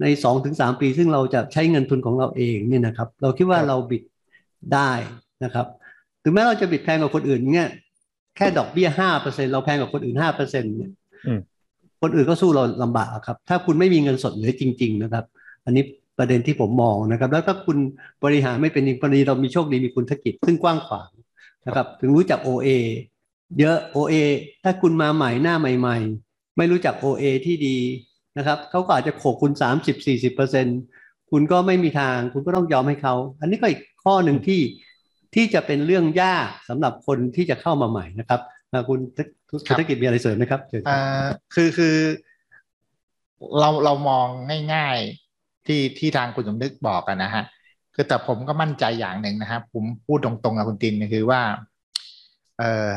[0.01, 4.03] ในสองถึงสามปี ซึ่งเราจะใช้เงินทุนของเราเองเนี่ยนะครับ เราคิดว่าเราบิด
[4.73, 4.91] ได้
[5.43, 5.65] นะครับ
[6.23, 7.69] ถึงแม้เราจะบิดแพงกว่าคนอื่นเนี่ย
[8.39, 10.91] แค่ดอกเบี้ยห้าเปอร์เซ็นเราแพงกว่าคนอื่นห้าเปอร์เซ็นเนี่ย
[11.27, 11.39] อืม
[12.01, 15.25] คนอื่นก็สู้เราลำบากครับ ถ้าคุณไม่มีเงินสดเหลือจริง ๆ นะครับ
[15.65, 15.83] อันนี้
[16.17, 17.77] ประเด็นที่ผมมองนะครับ แล้วถ้าคุณ
[18.23, 21.09] บริหารไม่เป็นจริงพอดีเรามีโชคดีมีคุณธกิจซึ่งกว้างขวาง
[21.65, 22.67] นะครับ ถึงรู้จัก OA
[23.59, 24.15] เยอะ OA
[24.63, 25.97] ถ้าคุณมาใหม่หน้าใหม่
[26.27, 27.77] ๆ ไม่รู้จัก OA ที่ดี
[28.37, 30.65] นะครับเขาก็อาจจะโขกคุณสามสิบสี่สิบเปอร์เซ็น
[31.31, 34.59] คุณก็ไม่มีทาง คุณก็ต้องยอมให้เขา อันนี้ก็อีกข้อหนึ่งที่
[35.35, 38.99] ที่จะเป็นเรื่องยากสำหรับคนที่จะเข้ามาใหม่นะครับอ่าคุณ
[39.49, 41.97] คุณธกิจมีอะไรเสริมไหมครับเชิญครับเอ่อคือคือ
[43.59, 44.27] เราเรามอง
[44.73, 44.97] ง่าย
[45.33, 47.43] ๆที่ที่ทางคุณสมนึกบอกกันนะฮะ
[47.95, 51.41] คือแต่ผมก็มั่นใจอย่างหนึ่งนะครับผมพูดตรงๆกับคุณตินก็คือว่า
[52.59, 52.91] เอ่อ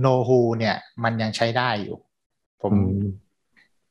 [0.00, 1.96] โนฮูเนี่ย มันยังใช้ได้อยู่
[2.62, 3.04] ผมอืม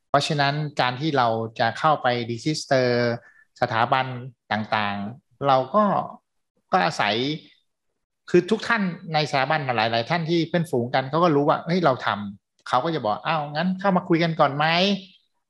[0.10, 1.28] เพราะฉะนั้นการที่เรา
[1.60, 3.14] จะเข้าไปดิจิสเตอร์
[3.62, 4.06] สถาบัน
[4.52, 5.84] ต่างๆ เราก็
[6.72, 7.16] ก็อาศัย
[8.30, 8.82] คือทุกท่าน
[9.14, 14.66] ในสถาบันหลาย ๆ ท่านที่เพื่อนฝูงกันเขาก็รู้ว่าเฮ้ยเราทำเขาก็จะบอกอ้าวงั้นเข้ามาคุยกันก่อนไหม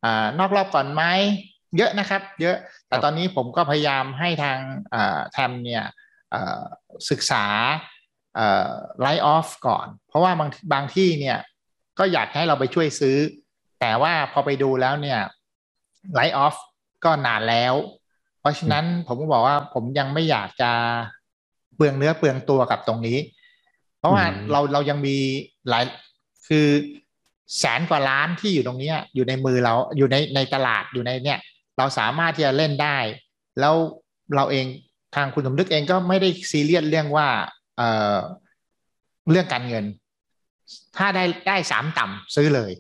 [0.03, 1.03] อ่านอกรอบก่อนไหม
[1.77, 2.55] เยอะนะครับ เยอะ
[2.88, 4.57] แต่ตอนนี้ผมก็พยายามให้ทาง
[4.93, 5.83] อ่าแทมเนี่ย
[6.33, 6.63] อ่า
[7.09, 7.45] ศึกษา
[8.99, 11.38] ไลท์ออฟก่อน เพราะว่าบางบางที่เนี่ย
[11.99, 13.17] ก็อยากให้เราไปช่วยซื้อ
[13.81, 15.19] แต่ว่าพอไปดูแล้วเนี่ย
[16.13, 16.55] ไลท์ออฟ
[17.03, 17.73] ก็นานแล้ว
[18.39, 20.71] เพราะฉะนั้นผมก็บอกว่าผมยังไม่อยากจะ
[21.75, 23.17] เปลืองเนื้อเปลืองตัวกับตรงนี้
[23.99, 25.17] เพราะว่าอืมเราเรายังมี
[25.69, 25.83] หลาย
[26.47, 26.67] คือ
[27.59, 31.39] แสนกว่าล้านที่อยู่ตรงเนี้ยอยู่ในมือเราอยู่ในในตลาดอยู่ในเนี่ย
[31.77, 32.97] เราสามารถที่จะเล่นได้
[33.59, 33.75] แล้ว
[34.36, 34.65] เราเอง
[35.15, 37.27] ทางคุณสมนึกเองก็ไม่ได้ซีเรียสเรื่องว่า
[37.77, 38.17] เอ่อ
[39.31, 39.86] เรื่องการเงิน
[40.97, 42.71] ถ้าได้ได้สามต่ำซื้อเลย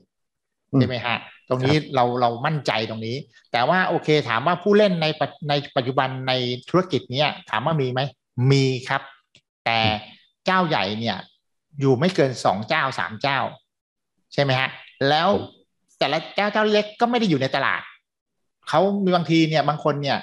[0.71, 1.17] อืมใช่ไหมฮะ
[1.49, 3.15] ตรงนี้เราเรามั่นใจตรงนี้
[3.51, 6.33] แต่ว่าโอเคถามว่าผู้เล่นในปัจในปัจจุบันใน
[6.69, 8.01] ธุรกิจเนี้ยถามว่ามีไหม
[8.51, 9.01] มีครับ
[9.65, 9.79] แต่
[10.45, 11.17] เจ้าใหญ่เนี่ย
[11.79, 13.39] อยู่ไม่เกินสองเจ้าสามเจ้า
[14.33, 14.69] ใช่ไหมฮะ
[15.09, 15.29] แล้ว
[15.99, 17.81] แต่ละเจ้าเจ้าเล็กก็ไม่ได้อยู่ในตลาด
[18.69, 20.17] เขามีบางทีเนี่ยบางคนเนี่ย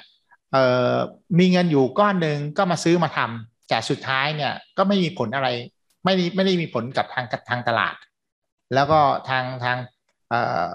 [0.51, 0.95] เอ่อ
[1.39, 5.49] มีเงินอยู่ก้อนหนึ่งก็มาซื้อมาทำแต่สุดท้ายเนี่ยก็ไม่มีผลอะไร
[6.03, 7.95] ไม่ได้ไม่ได้มีผลกับทางกับทางตลาด
[8.73, 9.77] แล้วก็ทางทาง
[10.29, 10.69] เอ่อ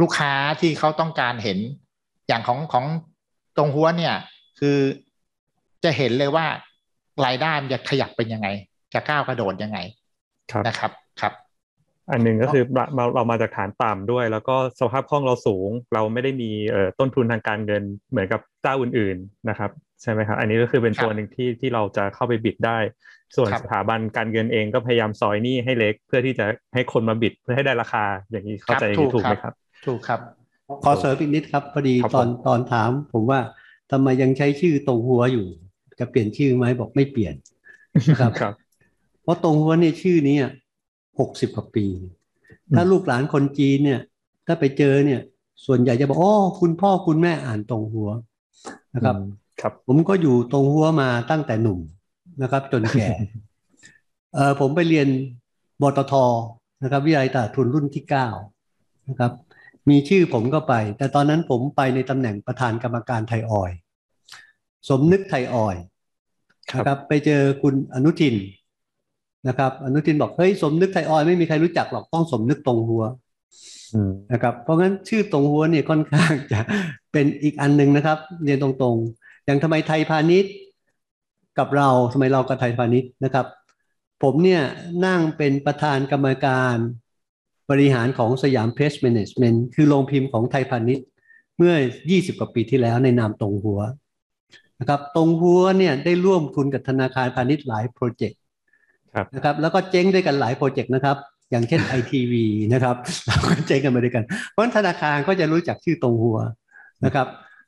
[0.00, 1.58] ลูกค้าที่เขาต้องการเห็น
[2.28, 2.84] อย่างของของ
[3.56, 4.14] ตรงหัวเนี่ย
[4.60, 4.78] คือ
[5.84, 6.46] จะเห็นเลยว่า
[7.26, 8.48] รายได้มันจะขยับเป็นยังไง
[8.94, 9.78] จะก้าวกระโดดยังไง
[10.52, 11.32] ครับนะครับครับ
[12.10, 19.70] อันหนึ่งก็คือเราเราเรามาจากฐานต่ำด้วย แล้วก็สภาพคล่องเราสูง เราไม่ได้มีเอ่อต้นทุนทางการเงินเหมือนกับเจ้าอื่น ๆนะครับ
[20.02, 22.78] ใช่ไหมครับ อันนี้ก็คือเป็นครับตัวหนึ่งที่ที่เราจะเข้าไปบิดได้
[23.36, 29.54] ส่วนครับสถาบันการเงินเองก็พยายามซอยหนี้ให้เล็ก เพื่อที่จะให้คนมาบิดเพื่อให้ได้ราคาอย่างนี้เข้าใจอย่างนี้ถูกไหมครับ
[29.86, 30.20] ถูกครับ
[30.84, 33.40] ขอเสริมอีกนิดครับพอดีครับตอนผมตอนถาม ผมว่า
[33.90, 35.46] ทำไมยังใช้ชื่อตรงหัวอยู่
[35.98, 37.34] จะเปลี่ยนชื่อไหมบอกไม่เปลี่ยน
[38.10, 38.54] นะครับครับ
[39.22, 40.36] เพราะตรงหัวเนี่ยชื่อนี้
[41.18, 41.86] หกสิบกว่าปี
[42.74, 44.00] ถ้าลูกหลานคนจีนเนี่ย
[44.46, 45.20] ถ้าไปเจอเนี่ย
[45.66, 48.10] ส่วนใหญ่จะบอกอ๋อคุณพ่อคุณแม่อ่านตรงหัว
[48.94, 49.28] นะครับอืม
[49.60, 51.78] ครับ ผมก็อยู่ตรงหัวมาตั้งแต่หนุ่ม
[52.42, 53.08] นะครับ จนแก่
[54.34, 55.08] เออผมไปเรียน
[55.82, 56.14] วตท
[56.82, 58.28] นะครับ วิทยาลัยตลาดทุนรุ่นที่เก้า
[59.08, 59.32] นะครับ
[59.90, 63.78] มีชื่อผมก็ไป แต่ตอนนั้นผมไปในตำแหน่งประธานกรรมการไทยออยล์
[64.88, 65.82] สมนึกไทยออยล์
[66.70, 68.34] ครับนะครับไปเจอคุณอนุทิน
[69.48, 73.04] นะครับ อนุทินบอกเฮ้ยสมนึกไทยออยล์ไม่มีใครรู้จักหรอกต้องสมนึกตงฮั้ว
[73.94, 76.60] อืมนะครับ เพราะงั้นชื่อตงฮั้วเนี่ยค่อนข้างจะ
[77.12, 80.52] เป็นอีกอันหนึ่งนะครับเรียนตรงๆ อย่างทำไมไทยพาณิชย์
[81.58, 83.46] กับเราทำไมเรากับไทยพาณิชย์นะครับ
[84.22, 84.62] ผมเนี่ย
[85.06, 86.76] นั่งเป็นประธานกรรมการ
[87.70, 91.06] บริหารของสยามเพรสแมเนจเมนท์คือโรงพิมพ์ของไทยพาณิชย์
[91.56, 91.74] เมื่อ
[92.06, 93.80] 20 กว่าปีที่แล้วในนามตงฮั้ว
[94.80, 98.38] นะครับตงฮั้วเนี่ยได้ร่วมทุนกับธนาคารพาณิชย์หลายโปรเจกต์
[99.14, 101.16] ครับนะครับแล้วก็เจ๊งด้วยกันหลายโปรเจกต์นะครับ
[101.50, 102.34] อย่างเช่น ITV
[102.72, 106.38] นะครับเราก็เจ๊งกันมาด้วยกัน เพราะฉะนั้นธนาคารก็จะรู้จักชื่อตรงหัว
[107.04, 107.26] นะครับ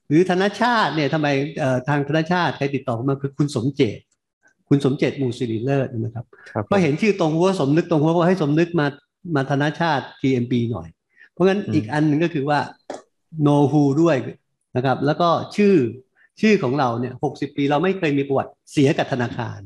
[0.08, 3.98] หรือธนาชาติเนี่ยทำไมเอ่อทางธนาชาติใครติดต่อมาคือคุณสมเจต
[4.68, 8.86] คุณสมเจตมูสิริเลิศนะครับครับก็เห็นชื่อตรงหัวสมนึกตรงหัวก็ให้สมนึกมา
[9.34, 10.88] มาธนาชาติ GMB หน่อย
[11.32, 12.58] เพราะงั้นอีกอันหนึ่งก็คือว่า
[13.46, 14.16] know who ด้วย
[14.76, 15.74] นะครับ แล้วก็ชื่อ
[16.40, 19.58] ชื่อของเราเนี่ยหกปีเราไม่เคยมีประวัติเสียกับธนาคาร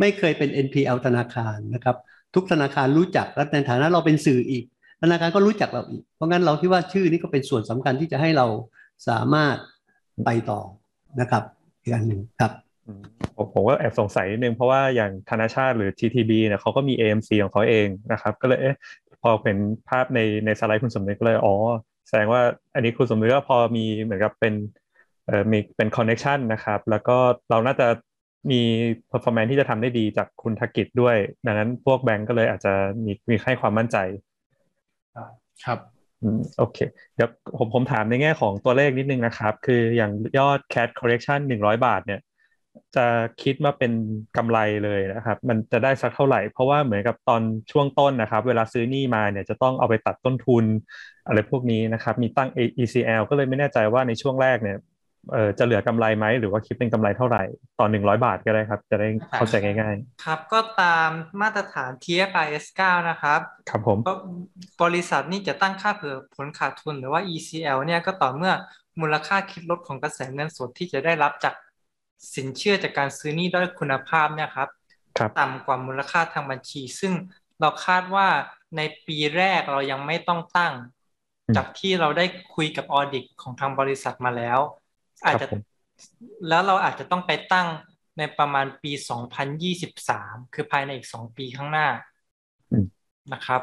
[0.00, 1.96] ไม่เคยเป็น NPL ธนาคารนะครับ
[2.34, 4.64] ทุกธนาคารรู้จักและในฐานะเราเป็นสื่ออีก
[5.02, 8.46] ธนาคารก็รู้จักเราอีก เพราะงั้นเราคิดว่าชื่อนี้ก็เป็นส่วนสำคัญที่จะให้เรา
[9.08, 9.56] สามารถ
[10.24, 10.60] ไปต่อ
[11.20, 11.42] นะครับ
[11.82, 12.52] อีกอันหนึ่งครับ
[13.36, 18.76] ผมผมก็แอบสงสัยนิดนึงเพราะว่าอย่างธนาชาติหรือ TTB เนี่ยเขาก็มี AMC ของเขาเองนะครับ ก็เลยเอ๊ะ
[19.22, 19.58] พอเห็น
[19.88, 21.54] ภาพในในสไลด์คุณสมนึกก็เลยอ๋อ
[22.08, 22.42] แสดงว่า
[22.74, 24.54] อันนี้คุณสมนึกก็พอมีเหมือนกับเป็น
[25.50, 27.16] มีเป็นคอนเน c t ชันนะครับ แล้วก็
[27.50, 27.86] เราน่าจะ
[28.50, 28.60] มี
[29.10, 31.16] performance ที่จะทำได้ดีจากคุณธกิจด้วย
[31.46, 32.72] ดังนั้นพวกแบงก์ก็เลยอาจจะ
[33.04, 33.96] มีมีให้ความมั่นใจ
[35.64, 35.78] ครับ
[36.22, 36.78] อืมโอเค
[37.14, 42.20] เดี๋ยวผมผมถามในแง่ของตัวเลขนิดนึงนะครับ คืออย่างยอด cash correction หนึ่งร้อยบาทเนี่ย
[42.96, 43.06] จะ
[43.42, 43.92] คิดว่าเป็น
[44.36, 47.42] กำไรเลยนะครับ มันจะได้สักเท่าไหร่ เพราะว่าเหมือนกับตอน
[47.72, 50.64] ช่วงต้นนะครับ เวลาซื้อหนี้มาเนี่ยจะต้องเอาไปตัดต้นทุน
[51.26, 52.48] อะไรพวกนี้นะครับ มีตั้ง
[52.82, 54.78] ECL ก็เลยไม่แน่ใจว่าในช่วงแรกเนี่ย
[55.32, 57.42] เออจะเหลือกำไรไหมหรือว่าคิดเป็นกำไรเท่าไหร่
[57.78, 61.10] ต่อหนึ่งร้อยบาทก็ได้ครับ จะได้เข้าใจง่ายครับก็ตาม
[61.40, 64.14] มาตรฐาน TFIS 9นะครับๆครับผมก็
[64.82, 68.52] บริษัทนี่จะตั้งค่าเผื่อผลขาดทุนหรือว่า ECL เนี่ยก็ต่อเมื่อ
[69.00, 71.54] มูลค่าคิดลดของกระแสเงินสดที่จะได้รับจาก
[72.34, 74.68] สินเชื่อจากการซื้อหนี้ด้อยคุณภาพเนี่ยครับ
[75.18, 77.12] ครับต่ำกว่ามูลค่าทางบัญชี ซึ่ง
[77.60, 78.28] เราคาดว่า
[78.76, 80.72] ในปีแรกเรายังไม่ต้องตั้ง
[81.48, 84.58] อืมจากที่เราได้คุยกับออดิตของทางบริษัทมาแล้ว
[85.24, 85.60] อาจจะผม
[86.48, 87.68] แล้วเราอาจจะต้องไปตั้ง
[88.18, 88.92] ในประมาณปี
[89.72, 91.88] 2023 คือภายในอีก2ปีข้างหน้า
[92.72, 92.84] อืม
[93.32, 93.62] นะครับ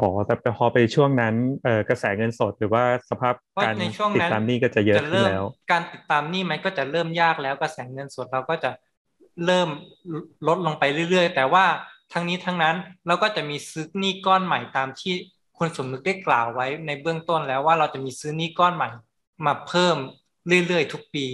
[0.00, 8.70] อ๋อแต่พอไปช่วงนั้นเออกระแสเงินสดหรือว่าสภาพเพราะการในช่วงติดนั้นตามหนี้ก็จะเยอะขึ้นเริ่มแล้ว การติดตามหนี้มันก็จะเริ่มยากแล้วกระแสเงินสดเราก็จะ
[9.46, 9.68] เริ่ม
[10.48, 11.64] ลดลงไปเรื่อย ๆ แต่ว่า
[12.12, 15.14] ทั้งนี้ทั้งนั้นเราก็จะมีซื้อหนี้ก้อนใหม่ตามที่
[15.58, 18.88] คุณสมนึกได้กล่าวไว้ในเบื้องต้นแล้วว่าเราจะมีซื้อหนี้ก้อนใหม่
[19.46, 19.96] มาเพิ่ม
[20.46, 21.26] เรื่อยๆ ทุกปี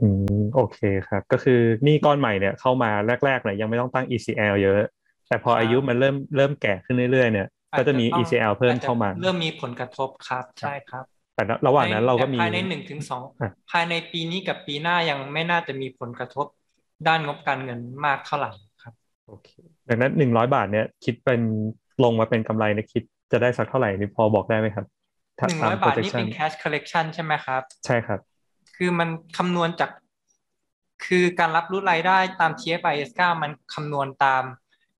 [0.00, 0.06] อื
[0.38, 0.78] มโอเค
[1.08, 2.90] ครับ ก็คือหนี้ก้อนใหม่เนี่ยเข้ามา
[3.26, 4.80] แรกๆเนี่ยยังไม่ต้องตั้ง ECL เยอะ
[5.28, 16.46] แต่พอครับอายุมันเริ่มเริ่มแก่ขึ้นเรื่อยๆเนี่ยก็จะมีอาจจะต้อง ECL เพิ่มเข้ามาอจจะเริ่มมีผลกระทบครับใช่ครับ แต่ระหว่างนั้นเราก็มีภายในหนึ่งถึงสองอะภายในปีนี้กับปีหน้ายังไม่น่าจะมีผลกระทบ
[17.08, 18.50] ด้านงบการเงินมากเท่าไหร่
[18.82, 18.94] ครับ
[19.26, 19.48] โอเค
[19.88, 21.40] ดังนั้นหนึ่งร้อยบาทเนี่ยคิดเป็น
[22.04, 24.86] ลงมาเป็นกำไรในยคิดจะได้สักเท่าไหร่นี่พอบอกได้ไหมครับ
[25.48, 28.20] หนึ่งร้อยบาทนี่เป็น cash collection ใช่ไหมครับ ใช่ครับ
[28.76, 29.08] คือมัน
[29.38, 29.90] คำนวณจาก
[31.04, 34.42] คือการรับรู้รายได้ตาม TFIS 9มันคำนวณตาม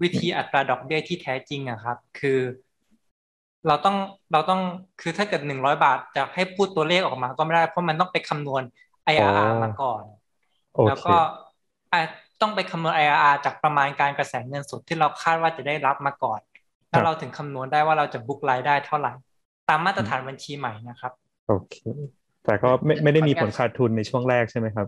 [0.03, 2.41] วิธีอัตราดอกเบี้ยที่แท้จริงอะครับ คือ
[3.67, 3.97] เราต้อง
[4.33, 4.61] เราต้อง
[5.01, 8.63] คือถ้าเกิดหนึ่งร้อยบาทจะให้พูดตัวเลขออกมาก็ไม่ได้ เพราะมันต้องไปคำนวณ
[9.13, 10.03] IRR อ๋อมาก่อน
[10.75, 11.17] โอแล้วเคก็
[11.93, 12.01] อะ
[12.41, 16.41] ต้องไปคำนวณ IRR จากประมาณการกระแสเงินสดที่เราคาดว่าจะได้รับมาก่อน
[16.91, 21.13] แล้วเราถึงคำนวณได้ว่าเราจะบุ๊กรายได้เท่าไหร่ตามมาตรฐานบัญชีใหม่นะครับ
[21.49, 21.77] โอเค
[22.45, 24.87] แต่ก็ไม่ไม่ได้มีผลขาดทุนในช่วงแรกใช่ไหมครับ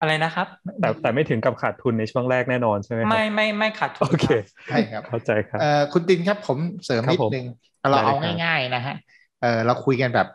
[0.00, 0.46] อะไรนะครับ
[0.80, 7.46] แต่แต่ไม่ถึงกับขาดทุนในช่วงแรกแน่นอนใช่ไหมครับไม่ไม่ไม่ขาดทุนโอเครับใช่ครับเข้าใจครับเอ่อคุณตินครับผมเสริมครับนิดผมนึง
[7.90, 8.96] เราเอาได้เลยครับง่าย ๆ นะฮะ
[9.42, 10.28] เออเราคุยกันแบบ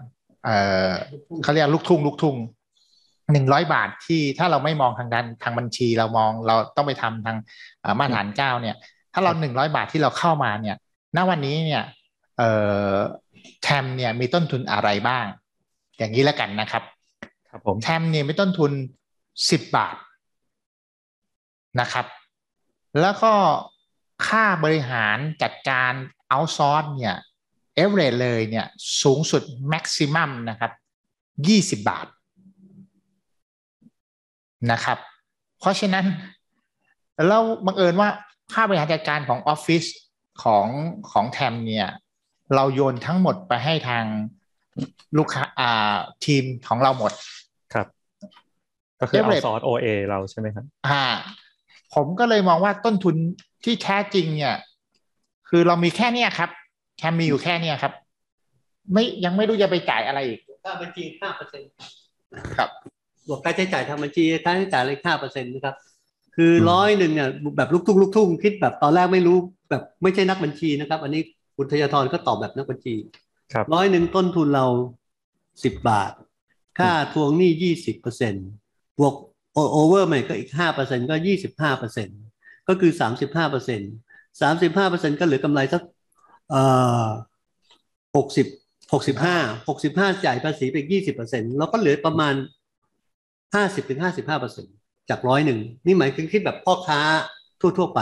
[0.45, 0.49] เอ
[0.87, 0.89] อ
[1.43, 2.35] เขาเรียกลูกทุ่งลูกทุ่ง
[3.33, 7.37] หนึ่งร้อยบาทที่ถ้าเราไม่มองทางด้านทางบัญชีเรามองเราต้องไปทำทาง
[7.81, 8.75] เอ่อมาตรฐานเก้าเนี่ย
[9.13, 10.75] ถ้าเราหนึ่งร้อยบาทที่เราเข้ามาเนี่ย
[11.15, 12.00] ณวันนี้เนี่ยเอ่อ
[13.63, 15.25] แทมเนี่ยมีต้นทุนอะไรบ้าง
[15.97, 16.83] อย่างนี้แล้วกันนะครับ
[17.49, 18.71] ครับผมแทมเนี่ยมีต้นทุน
[19.49, 19.95] สิบบาท
[21.79, 22.05] นะครับ
[23.01, 23.33] แล้วก็
[24.27, 25.91] ค่าบริหารจัดการ
[26.29, 27.15] outsource เนี่ย
[27.75, 28.65] average เลยเนี่ย
[29.01, 30.71] สูงสุด maximum นะครับ
[31.47, 32.07] ยี่สิบบาท
[34.71, 34.97] นะครับ
[35.59, 36.05] เพราะฉะนั้น
[37.27, 38.09] แล้วบังเอิญว่า
[38.53, 39.83] ค่าบริหารจัดการของออฟฟิศ
[40.43, 40.67] ของ
[41.11, 41.87] ของแทมเนี่ย
[42.55, 44.05] เราโยนทั้งหมดไปให้ทาง
[45.17, 45.95] ลูกค้าอ่า
[46.25, 47.11] ทีมของเราหมด
[47.73, 47.87] ครับ
[48.99, 51.03] ก็คือเอา Leverage ซอส OA เราใช่ไหมครับ อ่า
[51.93, 53.15] ผมก็เลยมองว่าต้นทุน
[53.63, 54.55] ที่แท้จริง เนี่ย
[55.49, 56.49] คือเรามีแค่เนี้ยครับ
[56.99, 57.93] แค่มีอยู่แค่เนี้ยครับ
[58.93, 61.69] ไม่ยังไม่รู้จะไปจ่ายอะไรอีกค่าบัญชีห้าเปอร์เซ็นต์
[62.57, 62.69] ครับ
[63.27, 65.75] บวกค่าใช้จ่ายทางบัญชีค่าใช้จ่ายเลยห้าเปอร์เซ็นต์นะครับ
[66.35, 69.37] คืออืมร้อยหนึ่งเนี่ยแบบลูกทุ่งลูกทุ่งคิดแบบตอนแรกไม่รู้
[69.69, 71.21] แบบไม่ใช่นักบัญชีนะครับ อันนี้
[71.55, 72.95] คุณธยทรก็ตอบแบบนักบัญชี
[73.53, 74.65] ครับร้อยหนึ่งต้นทุนเรา
[75.63, 76.11] สิบบาท
[76.79, 78.47] ค่าทวงหนี้ยี่สิบเปอร์เซ็นต์
[78.99, 79.15] บวก
[79.53, 82.19] โอเวอร์ใหม่ก็อีกห้าเปอร์เซ็นต์ก็ยี่สิบห้าเปอร์เซ็นต์
[82.67, 83.91] ก็คือสามสิบห้าเปอร์เซ็นต์
[84.41, 85.81] สามสิบห้าเปอร์เซ็นต์ก็เหลือกำไรสัก
[86.49, 86.61] เอ่
[87.05, 87.07] อ
[88.17, 88.47] หกสิบ
[88.93, 89.37] หกสิบห้า
[89.69, 92.33] หกสิบห้าจ่ายภาษีไปยี่สิบเปอร์เซ็นต์เราก็เหลือประมาณ
[93.55, 94.73] ห้าสิบถึงห้าสิบห้าเปอร์เซ็นต์
[95.09, 96.99] จากร้อยหนึ่งนี่หมายถึงคิดแบบพ่อค้า
[97.61, 98.01] ทั่ว ๆ ไป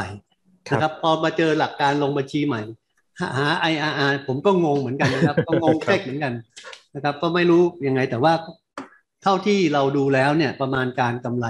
[0.68, 2.62] ครับนะครับพอมาเจอหลักการลงบัญชีใหม่
[3.20, 6.34] หาหา IRR ผมก็งงเหมือนกันนะครับ ก็งงเช็คเหมือนกัน
[6.96, 8.34] นะครับ ก็ไม่รู้ยังไงแต่ว่า
[9.24, 11.48] เท่าที่เราดูแล้วเนี่ยประมาณการกำไร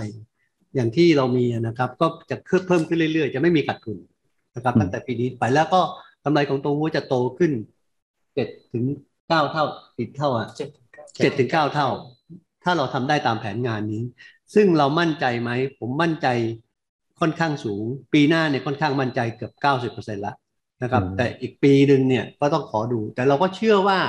[0.75, 2.35] อย่างที่เรามีนะครับ ก็จะ
[2.67, 3.97] เพิ่มขึ้นเรื่อยๆ จะไม่มีขาดทุน
[4.55, 5.81] นะครับอืมตั้งแต่ปีนี้ไปแล้วก็
[6.25, 7.51] กำไรของตัวหัวจะโตขึ้น
[8.35, 8.85] เจ็ดถึง
[9.29, 9.65] เก้าเท่า
[9.99, 11.87] ติดเท่าอะเจ็ดถึงเก้าเจ็ดถึงเก้าเท่า
[12.63, 14.03] ถ้าเราทำได้ตามแผนงานนี้
[14.55, 15.49] ซึ่งเรามั่นใจไหม
[15.79, 16.27] ผมมั่นใจ
[17.19, 20.33] ค่อนข้างสูง ปีหน้าเนี่ยค่อนข้างมั่นใจเกือบเก้าสิบเปอร์เซ็นต์ละ
[20.83, 23.99] นะครับอืมแต่อีกปีหนึ่งเนี่ยก็ต้องขอดู แต่เราก็เชื่อว่า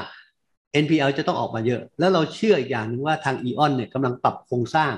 [0.83, 4.93] NPL จะต้องออกมาเยอะ แล้วเราเชื่ออีกอย่างหนึ่งว่าทาง EON เนี่ยกำลังปรับโครงสร้าง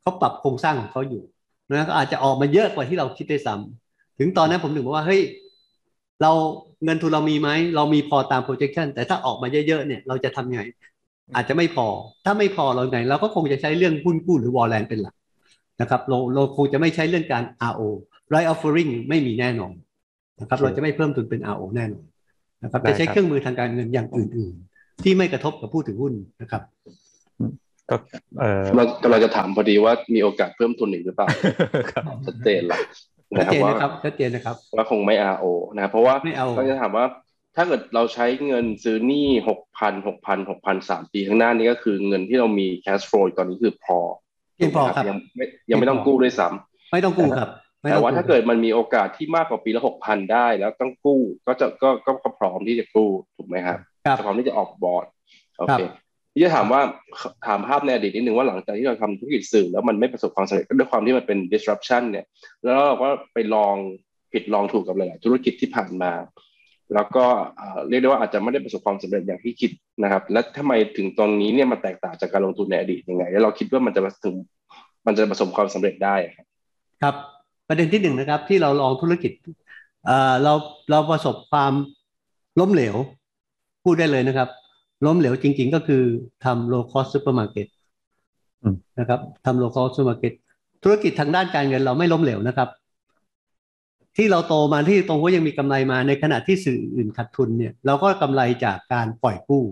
[0.00, 1.22] เขาปรับโครงสร้างของเขาอยู่
[1.68, 5.22] นะก็อาจจะออกมาเยอะกว่าที่เราคิดได้ซ้ำถึงตอนนั้นผมถึงบอกว่าเฮ้ย
[6.22, 6.32] เรา
[6.84, 10.62] เงินทุนเรามีไหมเรามีพอตาม projection แต่ถ้าออกมาเยอะๆเนี่ยเราจะทำยังไง
[11.34, 11.86] อาจจะไม่พอ
[12.24, 15.14] ถ้าไม่พอเราไงเราก็คงจะใช้เรื่องหุ้นกู้หรือวอลเลนเป็นหลัก
[15.80, 17.82] นะครับเราเราคงจะไม่ใช้เรื่องการ RO
[18.32, 19.72] right offering ไม่มีแน่นอน
[20.40, 22.04] นะครับโอเคเราจะไม่เพิ่มทุนเป็น RO แน่นอน
[22.62, 26.62] นะครับได้จะใช้ครับเครื่องมือทางการเงินอย่างอื่น ๆ ที่ไม่กระทบกับผู้ถือหุ้นนะครับ
[27.90, 27.96] ก็
[28.40, 31.28] เออเรากำลังจะถามพอดีว่ามีโอกาสเพิ่มทุนอีกหรือเปล่า
[31.92, 32.78] ครับชัดเจนละ
[33.38, 37.06] ชันะดครับเจนว่านะครับชัดเจนนะครับว่าคงไม่ RO นะครับเพราะว่าไม่เอาก็จะถามว่า
[37.56, 43.98] ถ้าเกิดเราใช้เงินซื้อหนี้หกพันหกพันหกพันสามปีข้างหน้านี้ก็คือเงินที่เรามี cash flow ตอนนี้คือพอ
[44.56, 55.06] เพียงพอครับยังไม่ยังไม่ต้องกู้ด้วยซ้ำไม่ต้องกู้ครับไม่ แต่องว่ากู้ถ้าเกิดมันมีโอกาสที่มากกว่าปีละหกพันได้ แล้วต้องกู้ก็จะก็ก็ก็พร้อมที่จะกู้ถูกไหมครับครับพร้อมที่จะออกบอร์ด
[55.58, 55.92] โอครัเคบ
[56.34, 56.80] ที่จะถามว่า
[57.46, 62.26] ถามภาพในอดีตนิดนึงว่าหลังจากที่เราทำธุรกิจสื่อแล้วมันไม่ประสบความสำเร็จก็ด้วยความที่มันเป็น disruption เนี่ย
[62.64, 63.74] แล้วเราก็ไปลอง
[64.32, 66.12] ผิดลองถูกกับหลายๆธุรกิจที่ผ่านมา
[66.94, 67.24] แล้วก็
[67.56, 69.70] เอ่อเรียกได้ว่าอาจจะไม่ได้ประสบความสำเร็จอย่างที่คิด
[70.02, 74.36] นะครับ และทำไมถึงตรงนี้เนี่ยมันแตกต่างจากการลงทุนในอดีตยังไง แล้วเราคิดว่ามันจะถึง
[75.06, 76.46] มันจะประสบความสำเร็จได้ครับ
[77.02, 77.16] ครับ
[77.68, 79.32] ประเด็นที่หนึ่งนะครับ ที่เราลองธุรกิจ
[80.06, 80.52] เอ่อเรา
[80.90, 81.72] เราประสบความ
[82.60, 82.94] ล้มเหลว
[83.84, 84.48] พูดได้เลยนะครับ
[85.06, 86.02] ล้มเหลวจริง ๆ ก็คือ
[86.44, 87.68] ทำ low cost supermarket
[88.62, 90.34] อืมนะครับทำ low cost supermarket
[90.82, 92.68] ธุรกิจทางด้านการเงินเราไม่ล้มเหลวนะครับ
[94.16, 99.64] ที่เราโตมาที่ตรงว่ายังมีกำไรมาในขณะที่สื่ออื่นขาดทุนเนี่ย เราก็กำไรจากการปล่อยกู้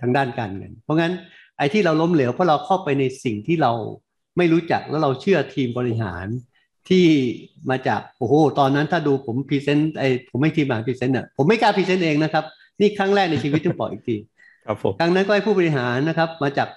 [0.00, 1.12] ทางด้านการเงิน เพราะงั้น
[1.58, 3.72] ไอ้ที่เราล้มเหลวเพราะเราเข้าไปในสิ่งที่เรา
[4.36, 6.26] ไม่รู้จักแล้วเราเชื่อทีมบริหาร
[6.88, 7.04] ที่
[7.70, 12.44] มาจากโอ้โหตอนนั้นถ้าดูผม present ไอ้ผมไม่ทีมบริหาร present อะผมไม่กล้า present เองนะครับ
[12.80, 14.16] นี่ครั้งแรกในชีวิตที่บอกอีกที
[14.66, 16.68] ครับผมครั้งนั้นก็ให้ผู้บริหารนะครับ มาจาก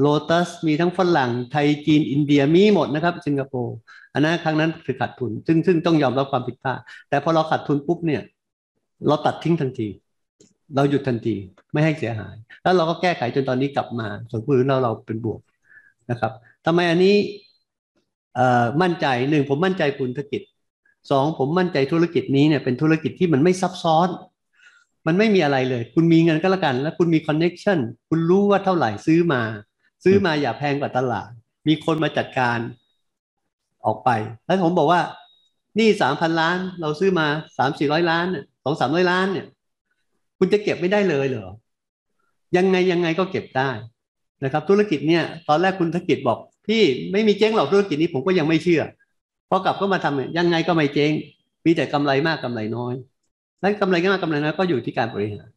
[0.00, 3.76] โ o ตัสมีทั้งฝรั่งไทยจีนอินเดียมีหมดนะครับสิงคโปร์
[4.14, 6.78] อันนั้นครั้งนั้นคือขาดทุน ซึ่งซึ่งต้องยอมรับความผิดพลาด
[7.08, 8.22] แต่พอเราขาดทุนปุ๊บเนี่ย
[9.06, 9.88] เราตัดทิ้งทันที
[10.74, 11.34] เราหยุดทันที
[11.72, 15.40] ไม่ให้เสียหาย แล้วเราก็แก้ไขจนตอนนี้กลับมาส่วนผู้อื่นเราเราเป็นบวก
[16.10, 16.32] นะครับ
[16.66, 17.51] ทำไมอันนี้เอ่อ
[18.82, 20.42] มั่นใจหนึ่งผมมั่นใจคุณธุรกิจ
[21.10, 24.08] สองผมมั่นใจธุรกิจนี้เนี่ยเป็นธุรกิจที่มันไม่ซับซ้อน
[25.06, 27.78] มันไม่มีอะไรเลย คุณมีเงินก็แล้วกัน แล้วคุณมี connection
[28.08, 29.42] คุณรู้ว่าเท่าไหร่ซื้อมา
[30.04, 31.30] ซื้อมาอย่าแพงกว่าตลาด
[31.68, 32.58] มีคนมาจัดการ
[33.84, 34.10] ออกไป
[34.44, 35.00] แล้วผมบอกว่า
[35.78, 37.26] นี่สามพันล้านเราซื้อมา
[37.58, 38.26] สามสี่ร้อยล้าน
[38.64, 39.46] สองสามร้อยล้านเนี่ย
[40.38, 41.52] คุณจะเก็บไม่ได้เลยเหรอ
[42.56, 43.70] ยังไงยังไงก็เก็บได้
[44.44, 46.82] นะครับ ธุรกิจเนี่ย ตอนแรกคุณธุรกิจบอก พี่
[47.12, 48.82] ไม่มีเจ๊งหรอกธุรกิจนี้ผมก็ยังไม่เชื่อ
[49.50, 51.12] พอกลับก็มาทำเนี่ยยังไงก็ไม่เจ๊ง
[51.64, 52.94] มีแต่กำไรมากกำไรน้อย
[53.60, 55.48] แล้วกำไรมากกำไรน้อยก็อยู่ที่การบริหาร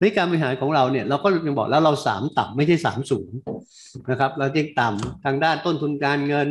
[0.00, 3.28] ในการบริหารของเราเนี่ยเราก็ยังบอกแล้วเราสามต่ำไม่ใช่สามสูง
[4.10, 6.48] นะครับ เราเจึงต่ำทางด้านต้นทุนการเงิน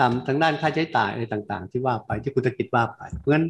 [0.00, 3.46] ต่ำทางด้านค่าใช้จ่ายอะไรต่าง ๆ ที่ว่าไปที่คุณธุรกิจว่าไปเพราะฉะนั้น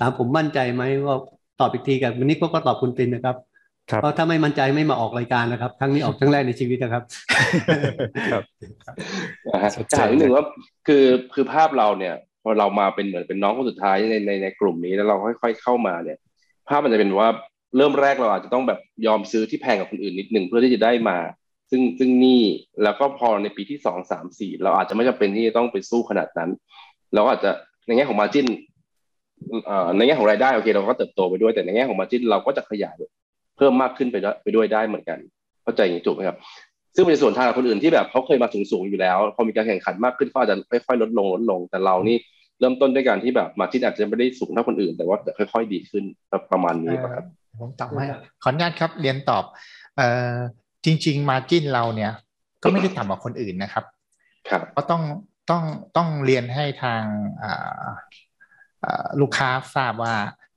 [0.00, 1.16] ถามผมมั่นใจไหมว่า
[1.60, 3.36] ตอบอีกทีกับวันนี้ก็ตอบคุณตินนะครับ
[3.86, 7.02] เพราะถ้าไม่มั่นใจไม่มาออกรายการนะครับครั้งนี้ออกครั้งแรกในชีวิตนะครับ
[8.32, 8.44] ครับ
[9.52, 10.44] นะฮะชัดเจนถามนิดหนึ่งว่า
[10.86, 11.04] คือ
[11.34, 16.18] คือภาพเราเนี่ยพอเรามาเป็นเหมือนเป็นน้องคนสุดท้ายในในในกลุ่มนี้แล้วเราค่อย ๆ เข้ามาเนี่ย
[16.68, 17.28] ภาพมันจะเป็นว่า
[17.76, 21.18] เริ่มแรกเราอาจจะต้องแบบยอมซื้อที่แพงกว่าคนอื่นนิดหนึ่งเพื่อที่จะได้มา
[21.70, 22.42] ซึ่งซึ่งนี่
[22.82, 26.50] แล้วก็พอในปีที่สองสามสี่เราอาจจะไม่จำเป็นที่จะต้องไปสู้ขนาดนั้น
[27.14, 27.50] เราก็อาจจะ
[27.86, 28.46] ในแง่ของมาจิน
[29.66, 32.96] เอ่อในแง่ของรายได้โอเคเราก็เติบโตไปด้วยแต่ในแง่ของมาจินเราก็จะขยาย
[33.56, 35.18] เพิ่มมากขึ้นไปด้วยไปด้วยได้เหมือนกัน
[35.62, 36.36] เข้าใจอย่างนี้ถูกไหมครับ
[36.94, 42.16] ซึ่งเป็นส่วนทางกับคนอื่นที่แบบเขาเคยมาสูงๆอยู่แล้ว พอมีการแข่งขันมากขึ้นเขาอาจจะค่อยๆลดลงลดลง แต่เรานี่
[42.60, 46.04] เริ่มต้นด้วยการที่แบบมาจินอาจจะไม่ได้สูงเท่าคนอื่น แต่ว่าจะค่อยๆดีขึ้น
[46.52, 47.24] ประมาณนี้ป่ะครับ
[47.60, 48.06] ผมตอบให้
[48.42, 49.44] ขออนุญาตครับเรียนตอบ
[49.96, 50.34] เอ่อ
[50.84, 52.12] จริง ๆ มาจิ้นเราเนี่ย
[52.62, 53.84] ก็ไม่ได้ต่ำกว่าคนอื่นนะครับ
[54.48, 55.02] ครับก็ต้อง
[55.50, 55.64] ต้อง
[55.96, 57.02] ต้องเรียนให้ทาง
[57.42, 57.88] อ่า
[58.84, 60.14] อ่าลูกค้าทราบว่า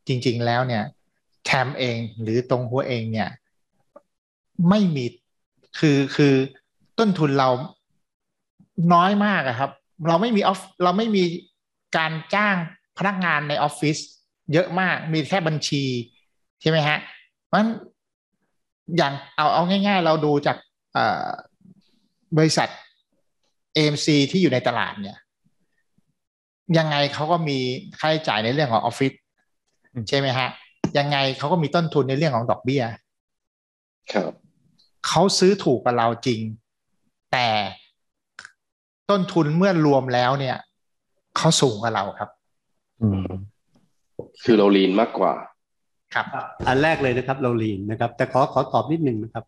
[0.08, 0.84] จริง ๆ แล้วเนี่ย
[1.48, 3.30] แคมเองหรือตรงหัวเองเนี่ย
[4.70, 5.06] ไม่มี
[5.80, 6.34] คือคือ
[7.00, 7.50] ต้นทุนเรา
[8.94, 9.72] น้อยมากอะครับ
[10.08, 11.24] เราไม่มีออฟเราไม่มี
[11.98, 12.56] การจ้าง
[12.98, 13.98] พนักงานในออฟฟิศ
[14.54, 15.84] เยอะมากมีแค่บัญชี
[16.62, 16.98] ใช่ไหมฮะ
[17.46, 17.70] เพราะฉะนั้น
[18.98, 20.58] อย่างเอาเอาง่าย ๆ เราดูจาก
[20.94, 21.30] เอ่อ
[22.38, 22.70] บริษัท
[23.76, 25.18] AMC ที่อยู่ในตลาดเนี่ย
[26.78, 27.58] ยังไงเขาก็มี
[28.00, 29.14] ค่าใช้จ่ายในเรื่องของออฟฟิศ
[29.94, 30.50] อืมใช่ไหมฮะ
[30.98, 32.84] ยังไงเขาก็มีต้นทุนในเรื่องของดอกเบี้ย
[34.14, 34.32] ครับ
[35.08, 36.42] เขาซื้อถูกกับเราจริง
[37.34, 37.50] แต่
[39.10, 40.58] ต้นทุนเมื่อรวมแล้วเนี่ย
[41.38, 42.30] เขาสูงกว่าเราครับ
[43.02, 43.30] อืม
[44.44, 45.34] คือเราลีนมากกว่า
[46.14, 46.26] ครับ
[46.68, 49.46] อันแรกเลยนะครับ เราลีนนะครับ แต่ขอขอตอบนิดหนึ่งนะครับ